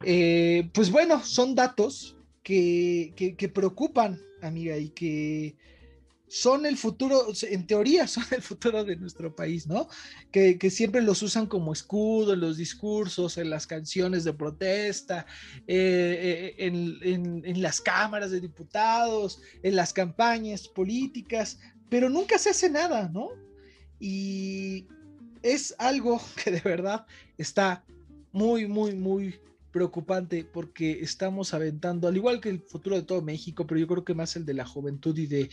[0.04, 5.56] Eh, pues bueno, son datos que, que preocupan, amiga, y que
[6.32, 9.90] son el futuro, en teoría son el futuro de nuestro país, ¿no?
[10.32, 15.26] Que, siempre los usan como escudo en los discursos, en las canciones de protesta,
[15.68, 21.60] eh, eh, en, las cámaras de diputados, en las campañas políticas,
[21.90, 23.32] pero nunca se hace nada, ¿no?
[24.00, 24.88] Y
[25.44, 27.06] es algo que de verdad
[27.38, 27.84] está
[28.32, 29.36] muy, muy, muy
[29.74, 34.06] preocupante porque estamos aventando, al igual que el futuro de todo México, pero yo creo
[34.06, 35.50] que más el de la juventud y de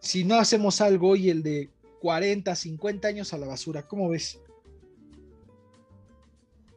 [0.00, 1.70] si no hacemos algo y el de
[2.00, 3.86] 40, 50 años a la basura.
[3.86, 4.40] ¿Cómo ves?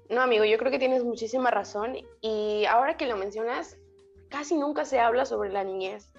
[0.09, 3.77] No, amigo, yo creo que tienes muchísima razón y ahora que lo mencionas,
[4.29, 6.09] casi nunca se habla sobre la niñez.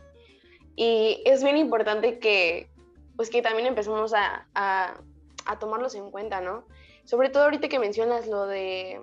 [0.75, 2.69] Y es bien importante que,
[3.15, 5.01] pues que también empecemos a, a,
[5.47, 6.67] a tomarlos en cuenta, ¿no?
[7.05, 9.01] Sobre todo ahorita que mencionas lo de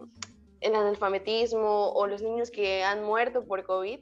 [0.60, 4.00] el analfabetismo o los niños que han muerto por COVID,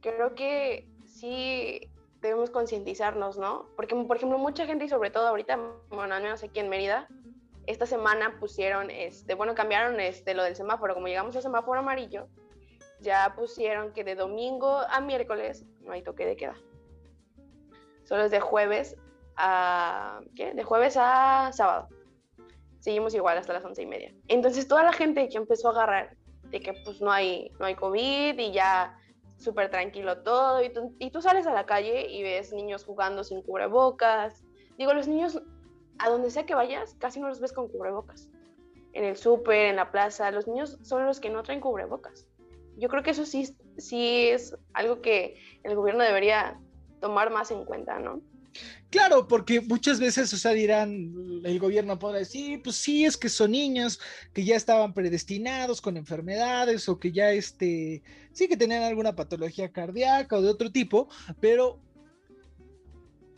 [0.00, 1.91] creo que sí
[2.22, 3.66] debemos concientizarnos, ¿no?
[3.76, 5.58] Porque, por ejemplo, mucha gente, y sobre todo ahorita,
[5.90, 7.08] bueno, al menos aquí en Mérida,
[7.66, 12.28] esta semana pusieron, este, bueno, cambiaron este, lo del semáforo, como llegamos al semáforo amarillo,
[13.00, 16.54] ya pusieron que de domingo a miércoles no hay toque de queda.
[18.04, 18.96] Solo es de jueves
[19.36, 20.54] a, ¿qué?
[20.54, 21.88] De jueves a sábado.
[22.78, 24.14] Seguimos igual hasta las once y media.
[24.28, 27.74] Entonces toda la gente que empezó a agarrar de que pues no hay, no hay
[27.74, 28.96] COVID y ya
[29.42, 33.24] súper tranquilo todo, y tú, y tú sales a la calle y ves niños jugando
[33.24, 34.44] sin cubrebocas.
[34.78, 35.42] Digo, los niños,
[35.98, 38.28] a donde sea que vayas, casi no los ves con cubrebocas.
[38.92, 42.26] En el súper, en la plaza, los niños son los que no traen cubrebocas.
[42.76, 46.58] Yo creo que eso sí, sí es algo que el gobierno debería
[47.00, 48.20] tomar más en cuenta, ¿no?
[48.90, 53.28] Claro, porque muchas veces, o sea, dirán, el gobierno podrá decir, pues sí, es que
[53.28, 53.98] son niños
[54.32, 59.72] que ya estaban predestinados con enfermedades o que ya, este, sí que tenían alguna patología
[59.72, 61.08] cardíaca o de otro tipo,
[61.40, 61.80] pero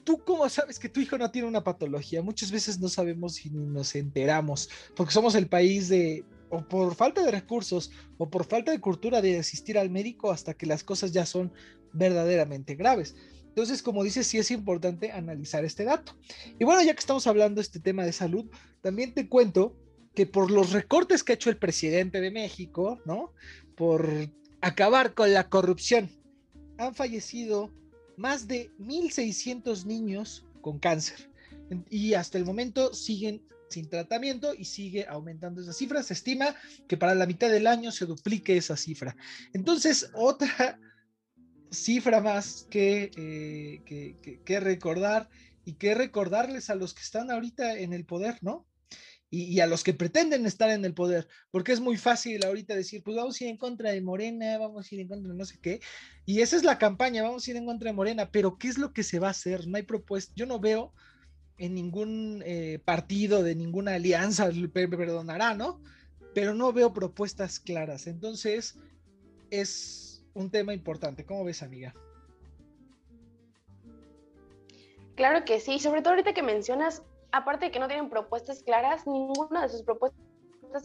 [0.05, 2.23] ¿tú cómo sabes que tu hijo no tiene una patología?
[2.23, 7.25] Muchas veces no sabemos si nos enteramos, porque somos el país de, o por falta
[7.25, 11.13] de recursos, o por falta de cultura de asistir al médico hasta que las cosas
[11.13, 11.53] ya son
[11.93, 13.15] verdaderamente graves.
[13.55, 16.17] Entonces, como dices, sí es importante analizar este dato.
[16.59, 18.47] Y bueno, ya que estamos hablando de este tema de salud,
[18.81, 19.77] también te cuento
[20.13, 23.33] que por los recortes que ha hecho el presidente de México, ¿no?
[23.77, 24.29] Por
[24.61, 26.11] acabar con la corrupción,
[26.79, 27.73] han fallecido
[28.17, 31.31] más de 1.600 niños con cáncer.
[31.91, 33.41] Y hasta el momento siguen
[33.71, 36.03] sin tratamiento y sigue aumentando esa cifra.
[36.03, 36.57] Se estima
[36.89, 39.17] que para la mitad del año se duplique esa cifra.
[39.53, 40.81] Entonces, otra
[41.75, 45.29] cifra más que, eh, que, recordar
[45.65, 48.67] y que recordarles a los que están ahorita en el poder, ¿no?
[49.31, 53.03] Y, a los que pretenden estar en el poder, porque es muy fácil ahorita decir,
[53.03, 55.45] pues vamos a ir en contra de Morena, vamos a ir en contra de no
[55.45, 55.81] sé qué,
[56.25, 58.79] y esa es la campaña, vamos a ir en contra de Morena, pero ¿qué es
[58.79, 59.67] lo que se va a hacer?
[59.67, 60.93] No hay propuesta, yo no veo
[61.59, 65.83] en ningún eh, partido, de ninguna alianza, perdonará, ¿no?
[66.33, 68.79] Pero no veo propuestas claras, entonces
[69.51, 70.04] es
[70.35, 71.25] un tema importante.
[71.25, 71.95] ¿Cómo ves, amiga?
[75.15, 79.07] Claro que sí, sobre todo ahorita que mencionas, aparte de que no tienen propuestas claras,
[79.07, 80.19] ninguna de sus propuestas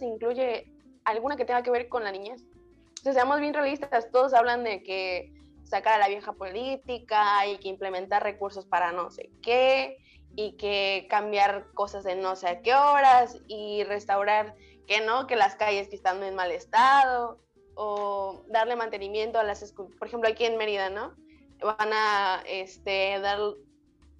[0.01, 0.71] incluye
[1.03, 2.43] alguna que tenga que ver con la niñez.
[2.89, 5.33] Entonces, seamos bien realistas, todos hablan de que
[5.63, 9.97] sacar a la vieja política y que implementar recursos para no sé qué
[10.35, 14.55] y que cambiar cosas en no sé a qué horas y restaurar
[14.87, 17.39] que no, que las calles que están en mal estado
[17.81, 19.95] o darle mantenimiento a las escuelas.
[19.97, 21.15] Por ejemplo, aquí en Mérida, ¿no?
[21.61, 23.39] Van a este, dar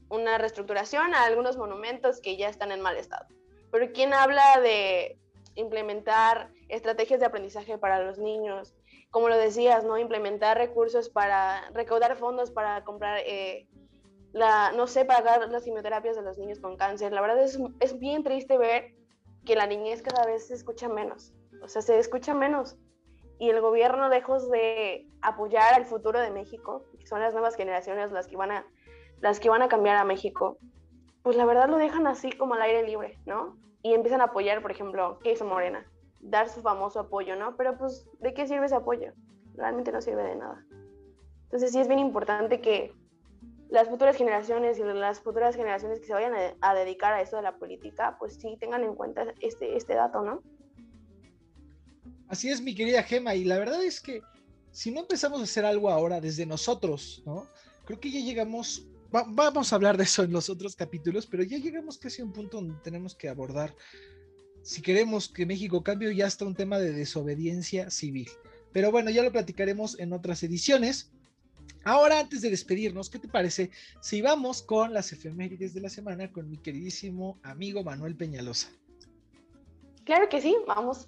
[0.08, 3.26] una reestructuración a algunos monumentos que ya están en mal estado.
[3.70, 5.20] Pero ¿quién habla de
[5.56, 8.76] implementar estrategias de aprendizaje para los niños?
[9.12, 9.98] Como lo decías, ¿no?
[9.98, 13.68] Implementar recursos para recaudar fondos para comprar, eh,
[14.32, 17.12] la, no sé, pagar las quimioterapias de los niños con cáncer.
[17.12, 18.96] La verdad es, es bien triste ver
[19.44, 21.34] que la niñez cada vez se escucha menos.
[21.62, 22.78] O sea, se escucha menos
[23.40, 28.12] y el gobierno lejos de apoyar al futuro de México, que son las nuevas generaciones
[28.12, 28.66] las que van a,
[29.22, 30.58] las que van a cambiar a México,
[31.24, 33.58] pues la verdad lo dejan así como al aire libre, ¿no?
[33.82, 35.86] Y empiezan a apoyar, por ejemplo, ¿qué hizo Morena?
[36.20, 37.56] Dar su famoso apoyo, ¿no?
[37.56, 39.14] Pero pues, ¿de qué sirve ese apoyo?
[39.56, 40.66] Realmente no sirve de nada.
[41.44, 42.94] Entonces sí es bien importante que
[43.70, 47.38] las futuras generaciones y las futuras generaciones que se vayan a, a dedicar a eso
[47.38, 50.42] de la política, pues sí tengan en cuenta este, este dato, ¿no?
[52.30, 54.22] Así es, mi querida Gema, y la verdad es que
[54.72, 57.48] si no empezamos a hacer algo ahora desde nosotros, ¿no?
[57.86, 61.58] Creo que ya llegamos, vamos a hablar de eso en los otros capítulos, pero ya
[61.58, 63.76] llegamos casi a un punto donde tenemos que abordar,
[64.62, 68.30] si queremos que México cambie, ya está un tema de desobediencia civil.
[68.72, 71.12] Pero bueno, ya lo platicaremos en otras ediciones.
[71.84, 73.72] Ahora, antes de despedirnos, ¿qué te parece
[74.02, 78.70] si vamos con las efemérides de la semana con mi queridísimo amigo Manuel Peñalosa?
[80.04, 81.08] Claro que sí, vamos.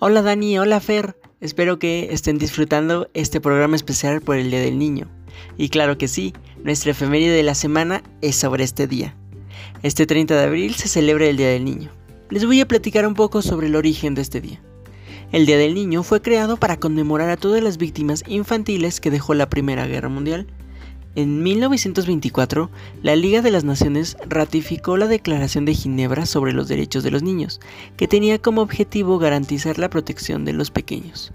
[0.00, 1.16] Hola Dani, hola Fer.
[1.40, 5.08] Espero que estén disfrutando este programa especial por el Día del Niño.
[5.56, 6.32] Y claro que sí,
[6.62, 9.16] nuestra efeméride de la semana es sobre este día.
[9.82, 11.90] Este 30 de abril se celebra el Día del Niño.
[12.30, 14.62] Les voy a platicar un poco sobre el origen de este día.
[15.32, 19.34] El Día del Niño fue creado para conmemorar a todas las víctimas infantiles que dejó
[19.34, 20.46] la Primera Guerra Mundial
[21.18, 22.70] en 1924,
[23.02, 27.24] la Liga de las Naciones ratificó la Declaración de Ginebra sobre los Derechos de los
[27.24, 27.60] Niños,
[27.96, 31.32] que tenía como objetivo garantizar la protección de los pequeños.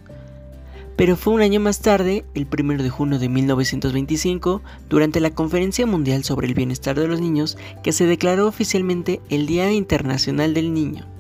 [0.95, 5.85] Pero fue un año más tarde, el 1 de junio de 1925, durante la Conferencia
[5.85, 10.73] Mundial sobre el Bienestar de los Niños, que se declaró oficialmente el Día Internacional del
[10.73, 11.12] Niño.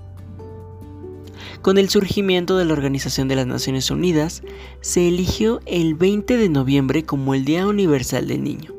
[1.63, 4.43] Con el surgimiento de la Organización de las Naciones Unidas,
[4.81, 8.73] se eligió el 20 de noviembre como el Día Universal del Niño,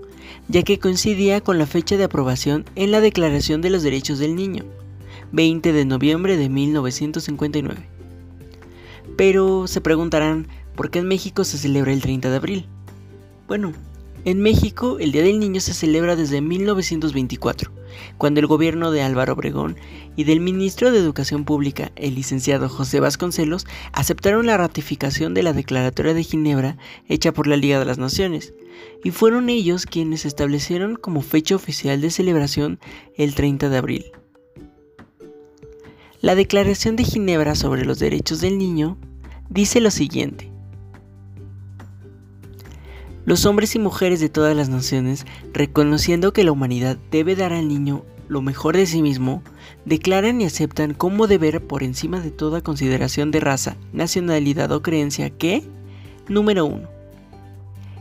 [0.48, 4.36] ya que coincidía con la fecha de aprobación en la Declaración de los Derechos del
[4.36, 4.66] Niño,
[5.32, 7.88] 20 de noviembre de 1959.
[9.16, 12.66] Pero se preguntarán, ¿por qué en México se celebra el 30 de abril?
[13.48, 13.72] Bueno,
[14.24, 17.84] en México el Día del Niño se celebra desde 1924
[18.18, 19.76] cuando el gobierno de Álvaro Obregón
[20.16, 25.52] y del ministro de Educación Pública, el licenciado José Vasconcelos, aceptaron la ratificación de la
[25.52, 26.76] Declaratoria de Ginebra
[27.08, 28.54] hecha por la Liga de las Naciones,
[29.02, 32.80] y fueron ellos quienes establecieron como fecha oficial de celebración
[33.16, 34.04] el 30 de abril.
[36.20, 38.96] La Declaración de Ginebra sobre los Derechos del Niño
[39.50, 40.53] dice lo siguiente.
[43.24, 47.68] Los hombres y mujeres de todas las naciones, reconociendo que la humanidad debe dar al
[47.68, 49.42] niño lo mejor de sí mismo,
[49.84, 55.30] declaran y aceptan como deber por encima de toda consideración de raza, nacionalidad o creencia
[55.30, 55.62] que,
[56.28, 56.94] número 1,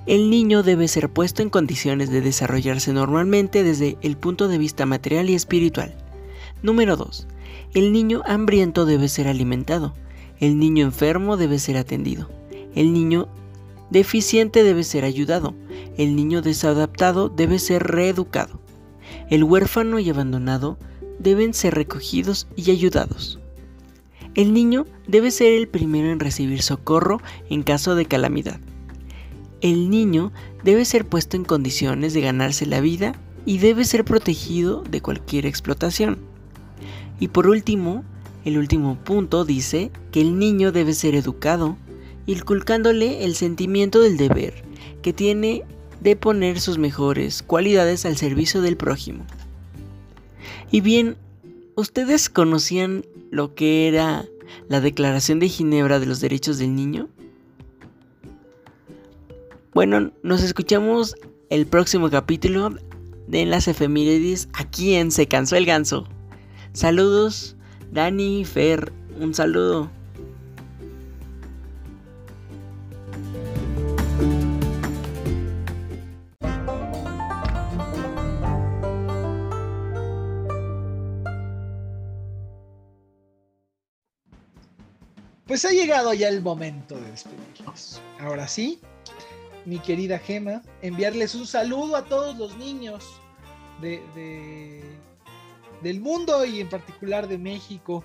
[0.05, 4.85] el niño debe ser puesto en condiciones de desarrollarse normalmente desde el punto de vista
[4.85, 5.95] material y espiritual.
[6.61, 7.27] Número 2.
[7.73, 9.93] El niño hambriento debe ser alimentado.
[10.41, 12.29] El niño enfermo debe ser atendido.
[12.75, 13.29] El niño
[13.93, 15.53] deficiente debe ser ayudado,
[15.97, 18.59] el niño desadaptado debe ser reeducado,
[19.29, 20.77] el huérfano y abandonado
[21.19, 23.39] deben ser recogidos y ayudados.
[24.35, 28.59] El niño debe ser el primero en recibir socorro en caso de calamidad.
[29.61, 30.33] El niño
[30.63, 33.13] debe ser puesto en condiciones de ganarse la vida
[33.45, 36.17] y debe ser protegido de cualquier explotación.
[37.19, 38.03] Y por último,
[38.43, 41.77] el último punto dice que el niño debe ser educado,
[42.25, 44.63] inculcándole el sentimiento del deber
[45.01, 45.63] que tiene
[46.01, 49.25] de poner sus mejores cualidades al servicio del prójimo.
[50.71, 51.17] Y bien,
[51.75, 54.25] ¿ustedes conocían lo que era
[54.67, 57.09] la Declaración de Ginebra de los Derechos del Niño?
[59.73, 61.15] Bueno, nos escuchamos
[61.49, 62.75] el próximo capítulo
[63.27, 66.07] de las efemérides aquí en Se cansó el ganso.
[66.73, 67.55] Saludos,
[67.91, 69.89] Dani, Fer, un saludo.
[85.53, 88.01] Pues ha llegado ya el momento de despedirnos.
[88.19, 88.79] Ahora sí,
[89.65, 93.05] mi querida Gema, enviarles un saludo a todos los niños
[93.79, 94.01] de,
[95.83, 98.03] del mundo y en particular de México,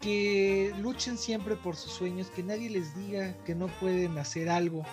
[0.00, 4.86] que luchen siempre por sus sueños, que nadie les diga que no pueden hacer algo,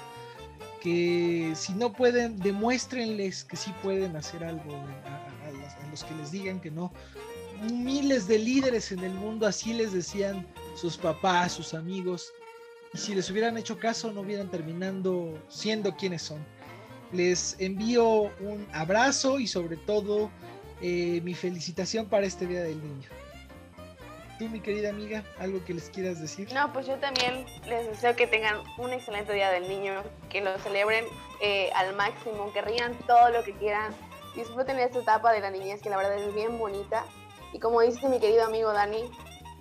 [0.82, 6.60] que si no pueden, demuéstrenles que sí pueden hacer algo a los que les digan
[6.60, 6.92] que no.
[7.72, 10.46] Miles de líderes en el mundo así les decían
[10.76, 12.34] sus papás, sus amigos,
[12.94, 16.46] y si les hubieran hecho caso no hubieran terminando siendo quienes son.
[17.12, 18.06] Les envío
[18.40, 20.30] un abrazo y sobre todo
[20.82, 23.10] eh, mi felicitación para este Día del Niño.
[24.40, 26.52] Tú, mi querida amiga, algo que les quieras decir.
[26.54, 30.58] No, pues yo también les deseo que tengan un excelente Día del Niño, que lo
[30.60, 31.06] celebren
[31.42, 33.94] eh, al máximo, que rían todo lo que quieran,
[34.36, 37.06] disfruten esta etapa de la niñez que la verdad es bien bonita.
[37.54, 39.12] Y como dice mi querido amigo Dani,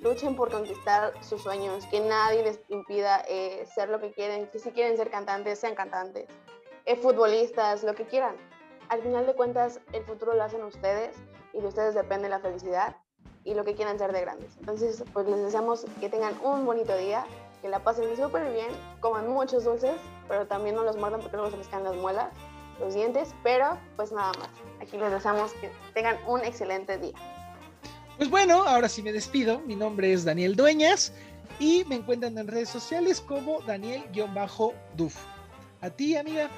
[0.01, 4.59] luchen por conquistar sus sueños, que nadie les impida eh, ser lo que quieren, que
[4.59, 6.29] si quieren ser cantantes, sean cantantes,
[6.87, 8.37] eh, futbolistas, lo que quieran.
[8.89, 11.17] Al final de cuentas, el futuro lo hacen ustedes
[11.53, 12.97] y de ustedes depende la felicidad
[13.45, 14.57] y lo que quieran ser de grandes.
[14.59, 17.25] Entonces, pues les deseamos que tengan un bonito día,
[17.63, 18.69] que la pasen súper bien,
[19.01, 19.97] coman muchos dulces,
[20.29, 22.33] pero también no los muerdan porque luego se les caen las muelas,
[22.79, 24.51] los dientes, pero pues nada más.
[24.81, 27.15] Aquí les deseamos que tengan un excelente día.
[28.21, 29.61] Pues bueno, ahora sí me despido.
[29.61, 31.15] Mi nombre es Daniel Dueñas
[31.59, 35.17] y me encuentran en redes sociales como Daniel-Duf.
[35.81, 36.51] A ti, amiga.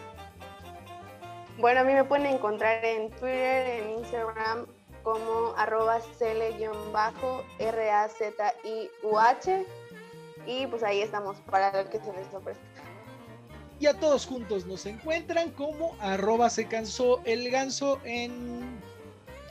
[1.59, 4.67] Bueno, a mí me pueden encontrar en Twitter, en Instagram
[5.05, 6.75] como arroba cl-raziuh
[10.45, 12.61] y pues ahí estamos para lo que se les ofrezca.
[13.79, 18.81] Y a todos juntos nos encuentran como arroba se cansó el ganso en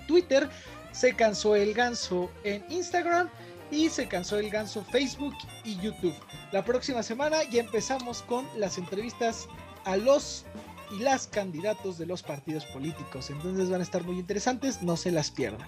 [0.09, 0.49] Twitter
[0.91, 3.29] se cansó el ganso en Instagram
[3.71, 6.15] y se cansó el ganso Facebook y YouTube.
[6.51, 9.47] La próxima semana ya empezamos con las entrevistas
[9.85, 10.45] a los
[10.91, 13.29] y las candidatos de los partidos políticos.
[13.29, 15.67] Entonces van a estar muy interesantes, no se las pierdan.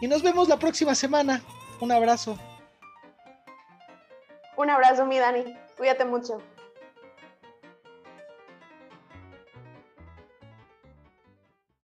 [0.00, 1.42] Y nos vemos la próxima semana.
[1.80, 2.38] Un abrazo.
[4.56, 5.44] Un abrazo, mi Dani.
[5.76, 6.40] Cuídate mucho.